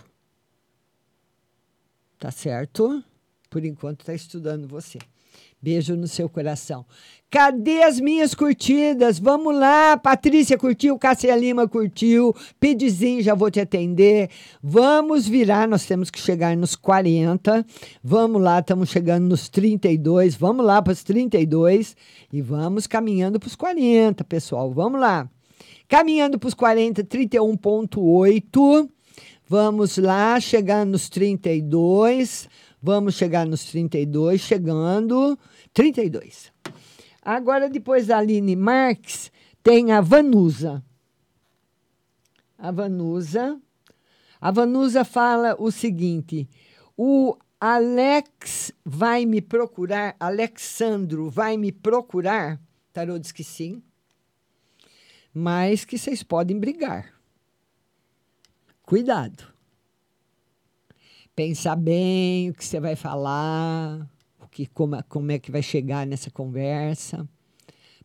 [2.20, 3.04] Tá certo?
[3.50, 5.00] Por enquanto, está estudando você.
[5.62, 6.86] Beijo no seu coração.
[7.30, 9.18] Cadê as minhas curtidas?
[9.18, 9.96] Vamos lá.
[9.96, 14.30] Patrícia curtiu, Cássia Lima curtiu, Pedizinho, já vou te atender.
[14.62, 17.66] Vamos virar, nós temos que chegar nos 40.
[18.04, 20.36] Vamos lá, estamos chegando nos 32.
[20.36, 21.96] Vamos lá para os 32
[22.34, 24.70] e vamos caminhando para os 40, pessoal.
[24.72, 25.30] Vamos lá.
[25.88, 28.90] Caminhando para os 40, 31,8.
[29.48, 32.50] Vamos lá, chegando nos 32.
[32.82, 35.38] Vamos chegar nos 32, chegando.
[35.74, 36.52] 32.
[37.22, 39.32] Agora, depois da Aline Marques,
[39.64, 40.84] tem a Vanusa.
[42.58, 43.60] A Vanusa.
[44.40, 46.50] A Vanusa fala o seguinte:
[46.98, 52.60] o Alex vai me procurar, Alexandro vai me procurar.
[52.92, 53.84] Tarô diz que sim,
[55.32, 57.14] mas que vocês podem brigar.
[58.82, 59.54] Cuidado.
[61.36, 64.10] Pensar bem o que você vai falar,
[64.52, 67.28] que, como, como é que vai chegar nessa conversa.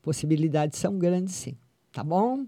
[0.00, 1.58] Possibilidades são grandes, sim.
[1.92, 2.46] Tá bom?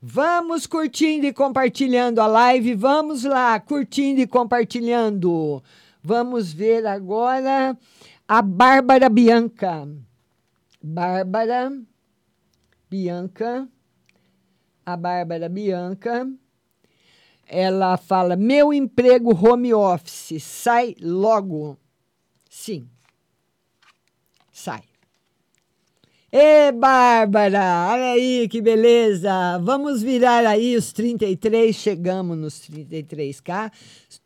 [0.00, 2.74] Vamos curtindo e compartilhando a live.
[2.74, 5.62] Vamos lá, curtindo e compartilhando.
[6.02, 7.76] Vamos ver agora
[8.28, 9.88] a Bárbara Bianca.
[10.82, 11.72] Bárbara
[12.88, 13.68] Bianca.
[14.84, 16.28] A Bárbara Bianca.
[17.46, 21.78] Ela fala: meu emprego home office sai logo.
[22.48, 22.88] Sim.
[24.52, 24.82] Sai.
[26.34, 29.58] Ê, Bárbara, olha aí que beleza.
[29.58, 33.70] Vamos virar aí os 33, chegamos nos 33k.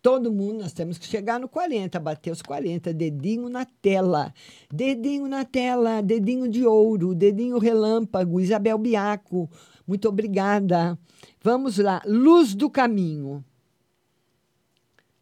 [0.01, 4.33] Todo mundo, nós temos que chegar no 40, bater os 40, dedinho na tela.
[4.73, 9.51] Dedinho na tela, dedinho de ouro, dedinho relâmpago, Isabel Biaco.
[9.85, 10.97] Muito obrigada.
[11.43, 13.45] Vamos lá, Luz do Caminho.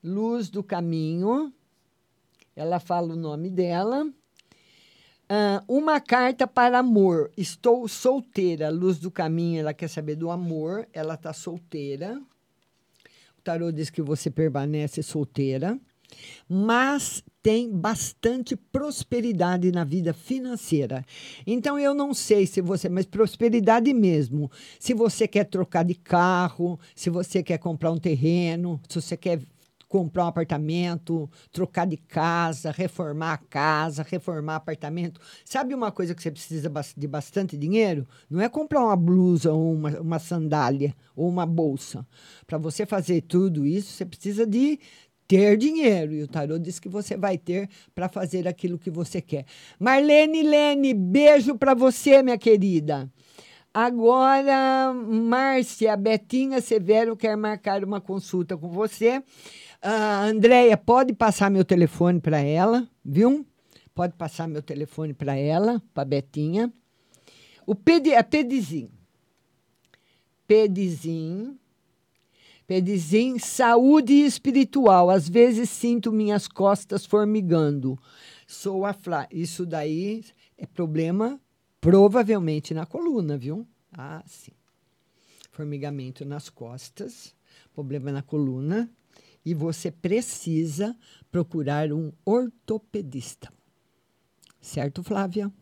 [0.03, 1.51] Luz do Caminho.
[2.55, 4.07] Ela fala o nome dela.
[5.25, 7.31] Uh, uma carta para amor.
[7.37, 8.69] Estou solteira.
[8.71, 10.87] Luz do caminho, ela quer saber do amor.
[10.93, 12.21] Ela está solteira.
[13.39, 15.79] O tarô diz que você permanece solteira,
[16.49, 21.05] mas tem bastante prosperidade na vida financeira.
[21.47, 24.51] Então eu não sei se você, mas prosperidade mesmo.
[24.79, 29.43] Se você quer trocar de carro, se você quer comprar um terreno, se você quer
[29.95, 35.21] comprar um apartamento, trocar de casa, reformar a casa, reformar apartamento.
[35.45, 38.05] Sabe uma coisa que você precisa de bastante dinheiro?
[38.29, 42.05] Não é comprar uma blusa ou uma, uma sandália ou uma bolsa.
[42.45, 44.81] Para você fazer tudo isso, você precisa de
[45.29, 46.13] ter dinheiro.
[46.13, 49.47] E o tarô diz que você vai ter para fazer aquilo que você quer.
[49.79, 53.09] Marlene Lene, beijo para você, minha querida.
[53.73, 59.23] Agora, Márcia Betinha Severo quer marcar uma consulta com você.
[59.85, 63.47] Uh, Andréia, pode passar meu telefone para ela, viu?
[63.95, 66.73] Pode passar meu telefone para ela, para Betinha.
[67.67, 68.91] O Pedi, a Pedizim.
[70.47, 71.59] Pedizim.
[72.67, 75.11] Pedizim, saúde espiritual.
[75.11, 77.99] Às vezes sinto minhas costas formigando.
[78.47, 79.29] Sou a Flá.
[79.31, 80.25] Isso daí
[80.57, 81.39] é problema
[81.79, 83.67] provavelmente na coluna, viu?
[83.93, 84.53] Ah, sim.
[85.51, 87.37] Formigamento nas costas,
[87.75, 88.91] problema na coluna
[89.45, 90.97] e você precisa
[91.31, 93.53] procurar um ortopedista.
[94.61, 95.53] Certo, Flávia?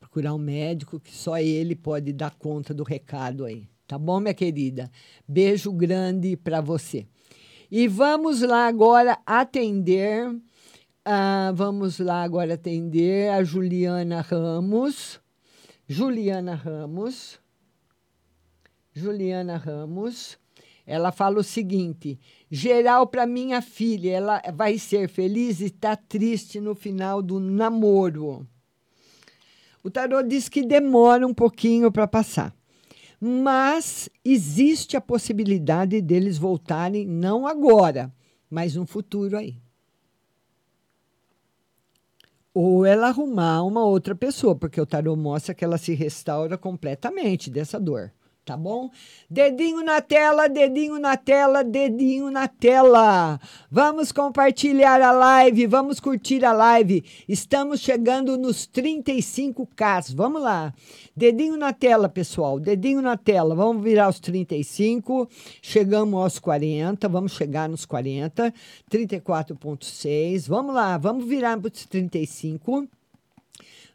[0.00, 3.68] Procurar um médico que só ele pode dar conta do recado aí.
[3.86, 4.90] Tá bom, minha querida?
[5.26, 7.06] Beijo grande para você.
[7.70, 10.28] E vamos lá agora atender.
[10.30, 15.20] Uh, vamos lá agora atender a Juliana Ramos.
[15.86, 17.40] Juliana Ramos.
[18.92, 20.38] Juliana Ramos.
[20.90, 22.18] Ela fala o seguinte:
[22.50, 28.48] geral para minha filha, ela vai ser feliz e está triste no final do namoro.
[29.84, 32.56] O tarô diz que demora um pouquinho para passar,
[33.20, 38.10] mas existe a possibilidade deles voltarem não agora,
[38.48, 39.60] mas no futuro aí.
[42.54, 47.50] Ou ela arrumar uma outra pessoa, porque o tarô mostra que ela se restaura completamente
[47.50, 48.10] dessa dor
[48.48, 48.90] tá bom?
[49.28, 53.38] Dedinho na tela, dedinho na tela, dedinho na tela.
[53.70, 57.04] Vamos compartilhar a live, vamos curtir a live.
[57.28, 60.14] Estamos chegando nos 35k.
[60.14, 60.72] Vamos lá.
[61.14, 62.58] Dedinho na tela, pessoal.
[62.58, 63.54] Dedinho na tela.
[63.54, 65.28] Vamos virar os 35.
[65.60, 68.54] Chegamos aos 40, vamos chegar nos 40.
[68.90, 70.48] 34.6.
[70.48, 72.88] Vamos lá, vamos virar para os 35.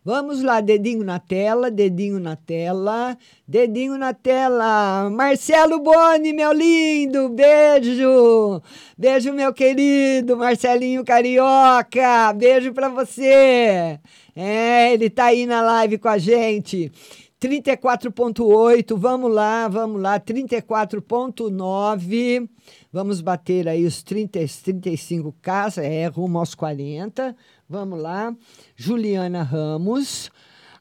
[0.05, 5.09] Vamos lá, dedinho na tela, dedinho na tela, dedinho na tela.
[5.09, 8.61] Marcelo Boni, meu lindo, beijo.
[8.97, 12.33] Beijo, meu querido Marcelinho Carioca.
[12.35, 13.97] Beijo para você.
[14.35, 16.91] É, ele tá aí na live com a gente.
[17.39, 22.49] 34.8, vamos lá, vamos lá, 34.9.
[22.93, 27.35] Vamos bater aí os 30, 35K, é rumo aos 40.
[27.67, 28.37] Vamos lá.
[28.75, 30.29] Juliana Ramos.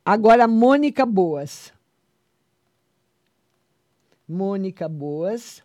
[0.04, 1.72] Agora, Mônica Boas.
[4.28, 5.62] Mônica Boas.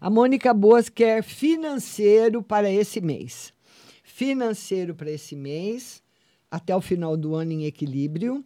[0.00, 3.52] A Mônica Boas quer financeiro para esse mês.
[4.02, 6.02] Financeiro para esse mês,
[6.50, 8.42] até o final do ano em equilíbrio.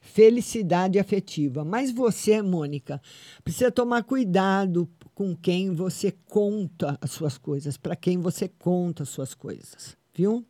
[0.00, 1.62] Felicidade afetiva.
[1.62, 3.02] Mas você, Mônica,
[3.44, 4.88] precisa tomar cuidado
[5.20, 10.42] com quem você conta as suas coisas, para quem você conta as suas coisas, viu?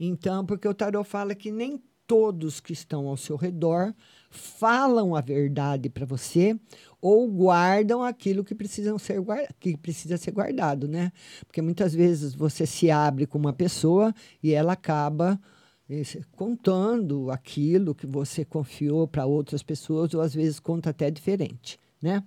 [0.00, 3.94] Então, porque o tarot fala que nem todos que estão ao seu redor
[4.28, 6.58] falam a verdade para você
[7.00, 9.22] ou guardam aquilo que, precisam ser
[9.60, 11.12] que precisa ser guardado, né?
[11.46, 14.12] Porque muitas vezes você se abre com uma pessoa
[14.42, 15.40] e ela acaba
[15.88, 21.78] eh, contando aquilo que você confiou para outras pessoas ou às vezes conta até diferente,
[22.02, 22.24] né?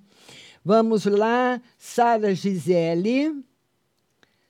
[0.63, 3.43] Vamos lá, Sara Gisele.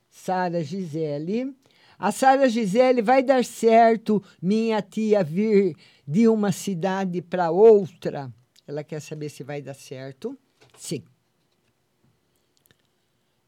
[0.10, 1.56] Sara Gisele.
[1.98, 5.76] A Sara Gisele vai dar certo minha tia vir
[6.08, 8.34] de uma cidade para outra?
[8.66, 10.38] Ela quer saber se vai dar certo.
[10.78, 11.04] Sim.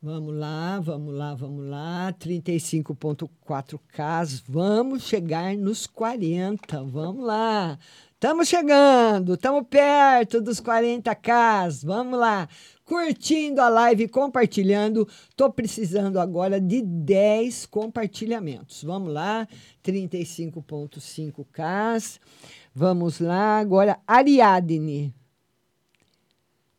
[0.03, 2.11] Vamos lá, vamos lá, vamos lá.
[2.19, 4.41] 35,4K.
[4.47, 6.81] Vamos chegar nos 40.
[6.85, 7.77] Vamos lá.
[8.15, 11.85] Estamos chegando, estamos perto dos 40K.
[11.85, 12.49] Vamos lá
[12.83, 15.07] curtindo a live, compartilhando.
[15.29, 18.83] Estou precisando agora de 10 compartilhamentos.
[18.83, 19.47] Vamos lá,
[19.83, 22.19] 35.5K.
[22.73, 25.13] Vamos lá, agora Ariadne.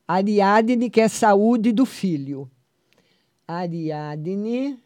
[0.09, 2.51] Ariadne quer saúde do filho.
[3.59, 4.79] Ariadne,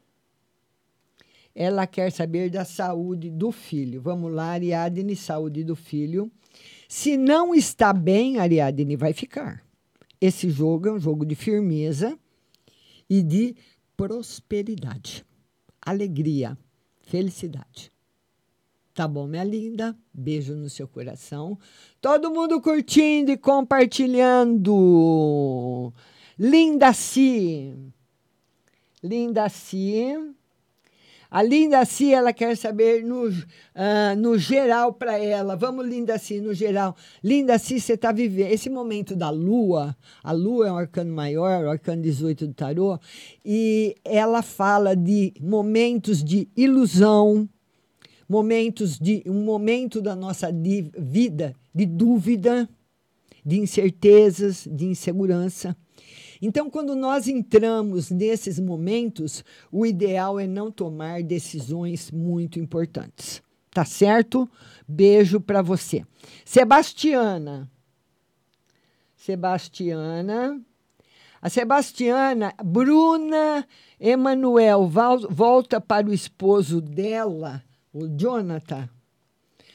[1.55, 4.01] ela quer saber da saúde do filho.
[4.01, 6.31] Vamos lá, Ariadne, saúde do filho.
[6.89, 9.65] Se não está bem, Ariadne vai ficar.
[10.21, 12.19] Esse jogo é um jogo de firmeza
[13.09, 13.57] e de
[13.97, 15.25] prosperidade,
[15.81, 16.59] alegria,
[17.03, 17.93] felicidade.
[18.93, 19.97] Tá bom, minha linda?
[20.13, 21.59] Beijo no seu coração.
[22.01, 25.93] Todo mundo curtindo e compartilhando.
[26.39, 27.75] Linda Si.
[29.07, 30.03] Linda Si.
[31.31, 35.57] A Linda Si, ela quer saber no, uh, no geral para ela.
[35.57, 36.97] Vamos, Linda Si, no geral.
[37.23, 39.97] Linda Si, você está vivendo esse momento da Lua.
[40.23, 42.99] A Lua é um arcano maior, o arcano 18 do tarô.
[43.45, 47.49] E ela fala de momentos de ilusão,
[48.29, 52.69] momentos de um momento da nossa vida de dúvida,
[53.45, 55.77] de incertezas, de insegurança.
[56.41, 63.43] Então, quando nós entramos nesses momentos, o ideal é não tomar decisões muito importantes.
[63.71, 64.49] Tá certo?
[64.89, 66.05] Beijo para você.
[66.45, 67.71] Sebastiana.
[69.17, 70.61] Sebastiana.
[71.43, 73.67] A Sebastiana, Bruna
[74.01, 74.89] Emanuel
[75.31, 77.63] volta para o esposo dela,
[77.93, 78.89] o Jonathan.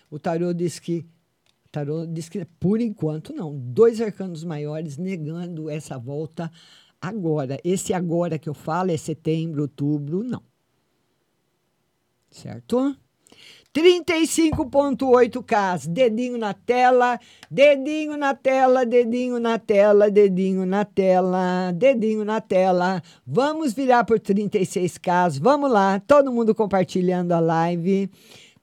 [0.09, 1.05] O tarô diz que
[1.71, 3.57] tarô diz que, por enquanto, não.
[3.57, 6.51] Dois arcanos maiores negando essa volta
[7.01, 7.57] agora.
[7.63, 10.43] Esse agora que eu falo é setembro, outubro, não.
[12.29, 12.95] Certo?
[13.73, 17.17] 35.8K, dedinho na tela,
[17.49, 23.01] dedinho na tela, dedinho na tela, dedinho na tela, dedinho na tela.
[23.25, 28.11] Vamos virar por 36K, vamos lá, todo mundo compartilhando a live.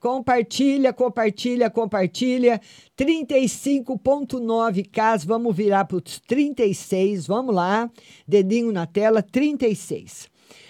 [0.00, 2.60] Compartilha, compartilha, compartilha.
[2.96, 7.90] 35.9K, vamos virar para os 36, vamos lá.
[8.26, 10.28] Dedinho na tela, 36.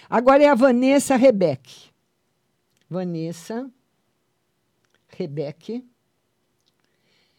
[0.09, 1.89] Agora é a Vanessa Rebeck.
[2.89, 3.69] Vanessa
[5.09, 5.85] Rebeck.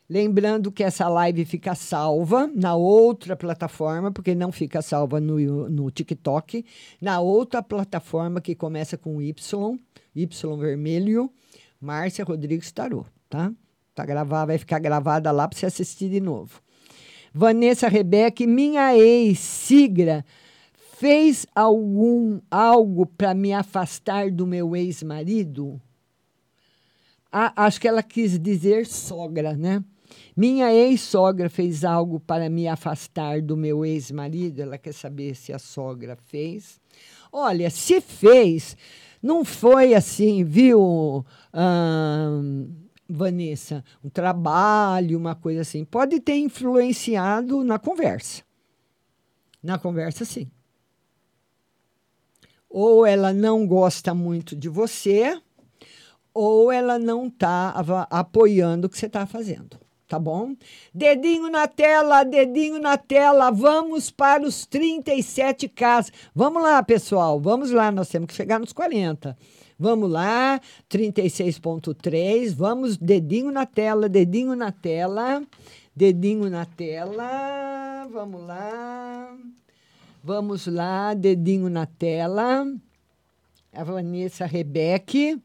[0.08, 5.88] Lembrando que essa live fica salva na outra plataforma, porque não fica salva no, no
[5.88, 6.64] TikTok,
[7.00, 9.78] na outra plataforma que começa com Y,
[10.14, 11.32] Y vermelho,
[11.80, 13.52] Márcia Rodrigues Tarô, tá?
[13.94, 16.60] Tá gravada, vai ficar gravada lá para você assistir de novo.
[17.32, 20.24] Vanessa Rebeca, minha ex-sigra
[20.98, 25.80] fez algum algo para me afastar do meu ex-marido?
[27.32, 29.82] Ah, acho que ela quis dizer sogra, né?
[30.36, 34.60] Minha ex-sogra fez algo para me afastar do meu ex-marido?
[34.60, 36.80] Ela quer saber se a sogra fez.
[37.32, 38.76] Olha, se fez,
[39.22, 41.24] não foi assim, viu,
[43.08, 43.84] Vanessa?
[44.02, 45.84] Um trabalho, uma coisa assim.
[45.84, 48.42] Pode ter influenciado na conversa.
[49.62, 50.50] Na conversa, sim.
[52.68, 55.40] Ou ela não gosta muito de você,
[56.32, 57.74] ou ela não está
[58.08, 59.78] apoiando o que você está fazendo.
[60.10, 60.56] Tá bom?
[60.92, 63.48] Dedinho na tela, dedinho na tela.
[63.52, 66.10] Vamos para os 37 casos.
[66.34, 67.38] Vamos lá, pessoal.
[67.38, 69.38] Vamos lá, nós temos que chegar nos 40.
[69.78, 70.60] Vamos lá,
[70.90, 72.52] 36.3.
[72.56, 75.44] Vamos, dedinho na tela, dedinho na tela.
[75.94, 78.08] Dedinho na tela.
[78.12, 79.32] Vamos lá.
[80.24, 82.66] Vamos lá, dedinho na tela.
[83.72, 85.40] A Vanessa Rebeque.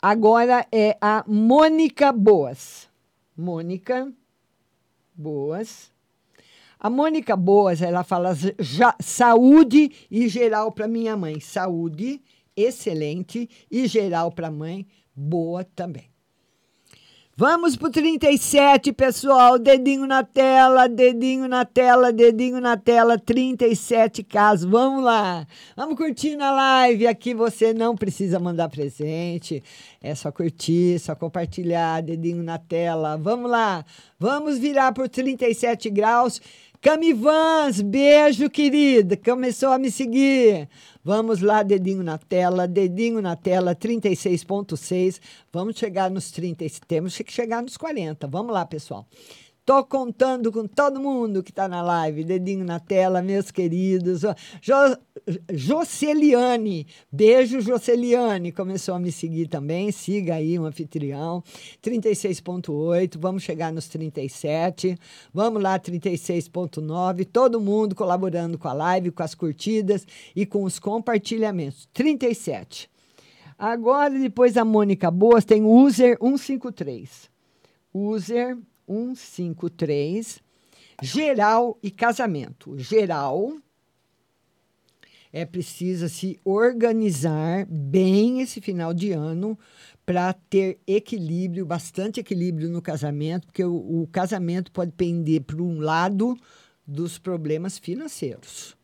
[0.00, 2.89] Agora é a Mônica Boas.
[3.40, 4.12] Mônica
[5.14, 5.90] Boas.
[6.78, 11.40] A Mônica Boas, ela fala já, saúde e geral para minha mãe.
[11.40, 12.22] Saúde,
[12.54, 16.09] excelente, e geral para a mãe, boa também.
[17.40, 19.58] Vamos pro 37, pessoal.
[19.58, 23.18] Dedinho na tela, dedinho na tela, dedinho na tela.
[23.18, 24.70] 37 casos.
[24.70, 25.46] Vamos lá.
[25.74, 27.06] Vamos curtir na live.
[27.06, 29.64] Aqui você não precisa mandar presente.
[30.02, 32.02] É só curtir, só compartilhar.
[32.02, 33.16] Dedinho na tela.
[33.16, 33.86] Vamos lá.
[34.18, 36.42] Vamos virar por 37 graus.
[36.82, 39.14] Camivans, beijo, querida.
[39.14, 40.66] Começou a me seguir.
[41.04, 45.20] Vamos lá, dedinho na tela, dedinho na tela, 36,6.
[45.52, 46.64] Vamos chegar nos 30.
[46.88, 48.26] Temos que chegar nos 40.
[48.26, 49.06] Vamos lá, pessoal.
[49.70, 52.24] Tô contando com todo mundo que está na live.
[52.24, 54.22] Dedinho na tela, meus queridos.
[54.60, 54.74] Jo,
[55.48, 58.50] Joceliane, beijo, Joceliane.
[58.50, 59.92] Começou a me seguir também.
[59.92, 61.40] Siga aí um anfitrião.
[61.80, 63.16] 36,8.
[63.16, 64.98] Vamos chegar nos 37.
[65.32, 67.24] Vamos lá, 36,9.
[67.32, 71.88] Todo mundo colaborando com a live, com as curtidas e com os compartilhamentos.
[71.94, 72.90] 37.
[73.56, 77.30] Agora, depois a Mônica Boas, tem user 153.
[77.94, 78.58] User
[78.90, 80.40] 153,
[81.02, 82.76] geral e casamento.
[82.76, 83.54] Geral
[85.32, 89.56] é precisa se organizar bem esse final de ano
[90.04, 95.80] para ter equilíbrio, bastante equilíbrio no casamento, porque o, o casamento pode pender para um
[95.80, 96.36] lado
[96.84, 98.76] dos problemas financeiros.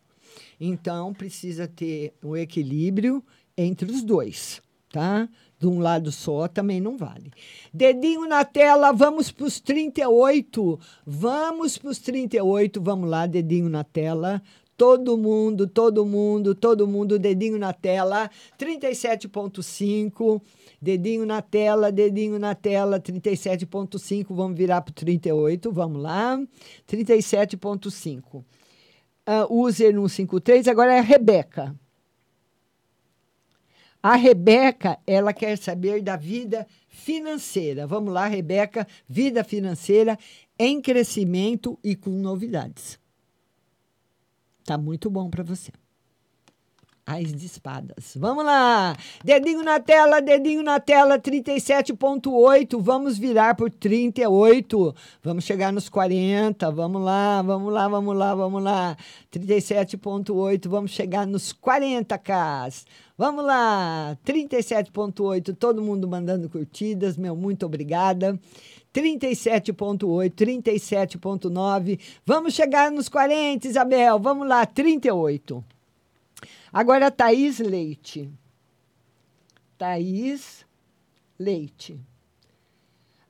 [0.60, 3.24] Então precisa ter um equilíbrio
[3.56, 5.28] entre os dois, tá?
[5.58, 7.32] De um lado só também não vale.
[7.72, 10.78] Dedinho na tela, vamos para os 38.
[11.06, 14.42] Vamos para os 38, vamos lá, dedinho na tela.
[14.76, 18.30] Todo mundo, todo mundo, todo mundo, dedinho na tela.
[18.58, 20.42] 37,5.
[20.80, 24.26] Dedinho na tela, dedinho na tela, 37,5.
[24.34, 26.38] Vamos virar para o 38, vamos lá.
[26.86, 28.44] 37,5.
[29.28, 31.74] Uh, user 153, agora é a Rebeca.
[34.08, 37.88] A Rebeca, ela quer saber da vida financeira.
[37.88, 40.16] Vamos lá, Rebeca, vida financeira
[40.56, 43.00] em crescimento e com novidades.
[44.64, 45.72] Tá muito bom para você.
[47.08, 48.16] As de espadas.
[48.16, 48.96] Vamos lá!
[49.24, 52.82] Dedinho na tela, dedinho na tela, 37,8.
[52.82, 54.92] Vamos virar por 38.
[55.22, 56.68] Vamos chegar nos 40.
[56.72, 58.96] Vamos lá, vamos lá, vamos lá, vamos lá.
[59.32, 60.68] 37,8.
[60.68, 62.84] Vamos chegar nos 40k.
[63.16, 64.18] Vamos lá!
[64.26, 65.56] 37,8.
[65.56, 67.16] Todo mundo mandando curtidas.
[67.16, 68.36] Meu, muito obrigada.
[68.92, 72.00] 37,8, 37,9.
[72.26, 74.18] Vamos chegar nos 40, Isabel.
[74.18, 75.75] Vamos lá, 38.
[76.76, 78.30] Agora, Thaís Leite.
[79.78, 80.66] Thaís
[81.38, 81.98] Leite.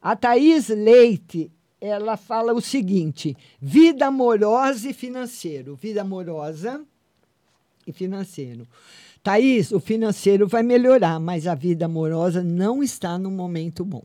[0.03, 5.77] A Thaís Leite, ela fala o seguinte: vida amorosa e financeiro.
[5.77, 6.85] Vida amorosa
[7.87, 8.67] e financeiro.
[9.23, 14.03] Thaís, o financeiro vai melhorar, mas a vida amorosa não está no momento bom.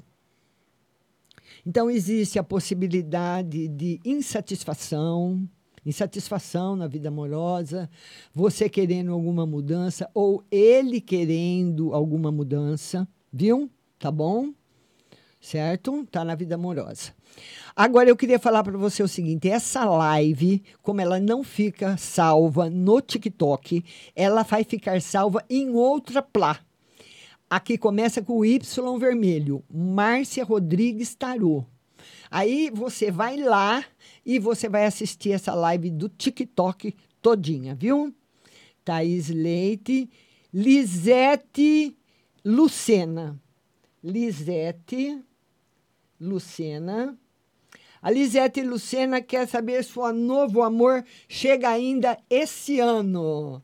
[1.65, 5.49] Então, existe a possibilidade de insatisfação,
[5.85, 7.89] insatisfação na vida amorosa,
[8.33, 13.69] você querendo alguma mudança ou ele querendo alguma mudança, viu?
[13.97, 14.53] Tá bom?
[15.39, 16.05] Certo?
[16.11, 17.13] Tá na vida amorosa.
[17.75, 22.69] Agora eu queria falar para você o seguinte: essa live, como ela não fica salva
[22.69, 23.83] no TikTok,
[24.15, 26.59] ela vai ficar salva em outra plá.
[27.49, 31.65] Aqui começa com o Y vermelho, Márcia Rodrigues Tarô.
[32.31, 33.83] Aí você vai lá
[34.25, 38.15] e você vai assistir essa live do TikTok todinha, viu?
[38.85, 40.09] Thaís Leite,
[40.53, 41.97] Lisete
[42.45, 43.37] Lucena.
[44.01, 45.21] Lisete
[46.19, 47.17] Lucena.
[48.01, 53.61] A Lisete Lucena quer saber se o novo amor chega ainda esse ano.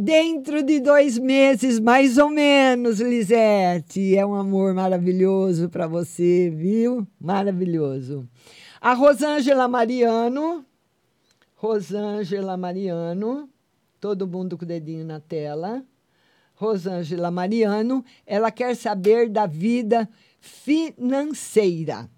[0.00, 4.16] Dentro de dois meses, mais ou menos, Lisete.
[4.16, 7.04] É um amor maravilhoso para você, viu?
[7.20, 8.28] Maravilhoso.
[8.80, 10.64] A Rosângela Mariano.
[11.56, 13.50] Rosângela Mariano.
[14.00, 15.82] Todo mundo com o dedinho na tela.
[16.54, 18.04] Rosângela Mariano.
[18.24, 20.08] Ela quer saber da vida
[20.38, 22.08] financeira.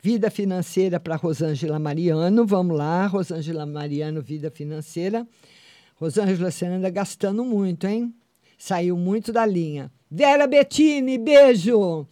[0.00, 2.46] Vida financeira para Rosângela Mariano.
[2.46, 5.28] Vamos lá, Rosângela Mariano, vida financeira.
[6.00, 8.14] Rosângela, você anda gastando muito, hein?
[8.56, 9.92] Saiu muito da linha.
[10.10, 12.06] Vera Bettini, beijo!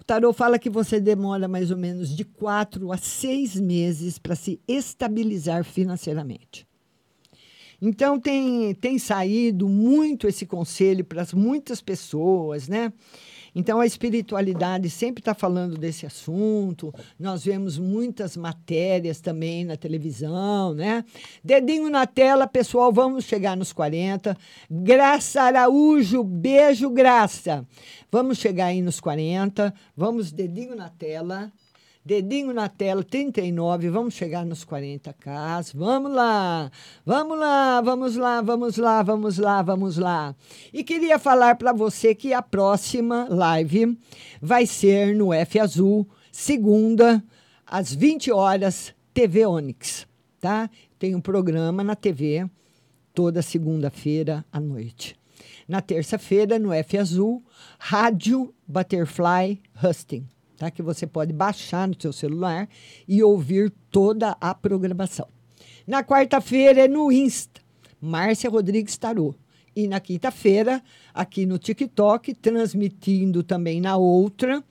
[0.00, 4.34] O tarô fala que você demora mais ou menos de quatro a seis meses para
[4.34, 6.66] se estabilizar financeiramente.
[7.82, 12.90] Então tem, tem saído muito esse conselho para muitas pessoas, né?
[13.54, 16.92] Então a espiritualidade sempre está falando desse assunto.
[17.18, 21.04] Nós vemos muitas matérias também na televisão, né?
[21.42, 24.36] Dedinho na tela, pessoal, vamos chegar nos 40.
[24.68, 27.66] Graça Araújo, beijo, Graça.
[28.10, 29.74] Vamos chegar aí nos 40.
[29.96, 31.52] Vamos, dedinho na tela.
[32.06, 35.72] Dedinho na tela, 39, vamos chegar nos 40k.
[35.74, 36.70] Vamos lá,
[37.02, 40.36] vamos lá, vamos lá, vamos lá, vamos lá, vamos lá.
[40.70, 43.98] E queria falar para você que a próxima live
[44.38, 47.24] vai ser no F Azul, segunda,
[47.66, 50.06] às 20 horas, TV Onix,
[50.38, 50.68] tá?
[50.98, 52.46] Tem um programa na TV
[53.14, 55.16] toda segunda-feira à noite.
[55.66, 57.42] Na terça-feira, no F Azul,
[57.78, 60.70] Rádio Butterfly Husting tá?
[60.70, 62.68] que você pode baixar no seu celular
[63.06, 65.28] e ouvir toda a programação.
[65.86, 67.60] Na quarta-feira é no Insta,
[68.00, 69.34] Márcia Rodrigues Tarô.
[69.76, 70.80] E na quinta-feira,
[71.12, 74.62] aqui no TikTok, transmitindo também na outra,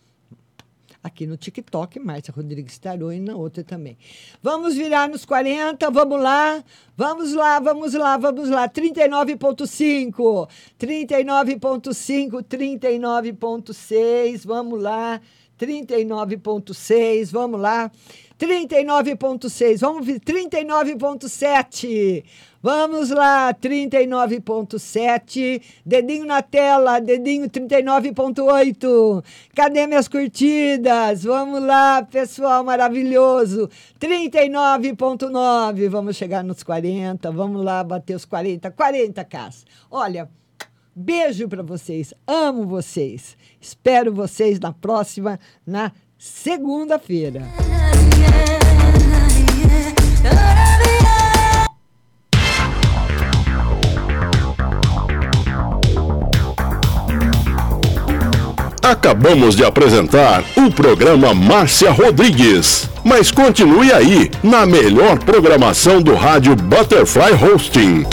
[1.03, 3.97] aqui no TikTok, Márcia Rodrigues Tarô e na outra também.
[4.41, 6.63] Vamos virar nos 40, vamos lá,
[6.95, 8.69] vamos lá, vamos lá, vamos lá.
[8.69, 10.47] 39,5,
[10.79, 15.19] 39,5, 39,6, vamos lá.
[15.65, 17.89] 39,6, vamos lá.
[18.37, 22.23] 39,6, vamos ver, 39,7.
[22.61, 25.61] Vamos lá, 39,7.
[25.85, 29.23] Dedinho na tela, dedinho 39,8.
[29.53, 31.23] Cadê minhas curtidas?
[31.23, 33.69] Vamos lá, pessoal maravilhoso.
[33.99, 35.89] 39,9.
[35.89, 37.29] Vamos chegar nos 40.
[37.31, 38.71] Vamos lá, bater os 40.
[38.71, 39.65] 40, Cas.
[39.91, 40.42] Olha.
[40.95, 43.35] Beijo para vocês, amo vocês.
[43.59, 47.41] Espero vocês na próxima, na segunda-feira.
[58.83, 62.87] Acabamos de apresentar o programa Márcia Rodrigues.
[63.03, 68.05] Mas continue aí, na melhor programação do rádio Butterfly Hosting.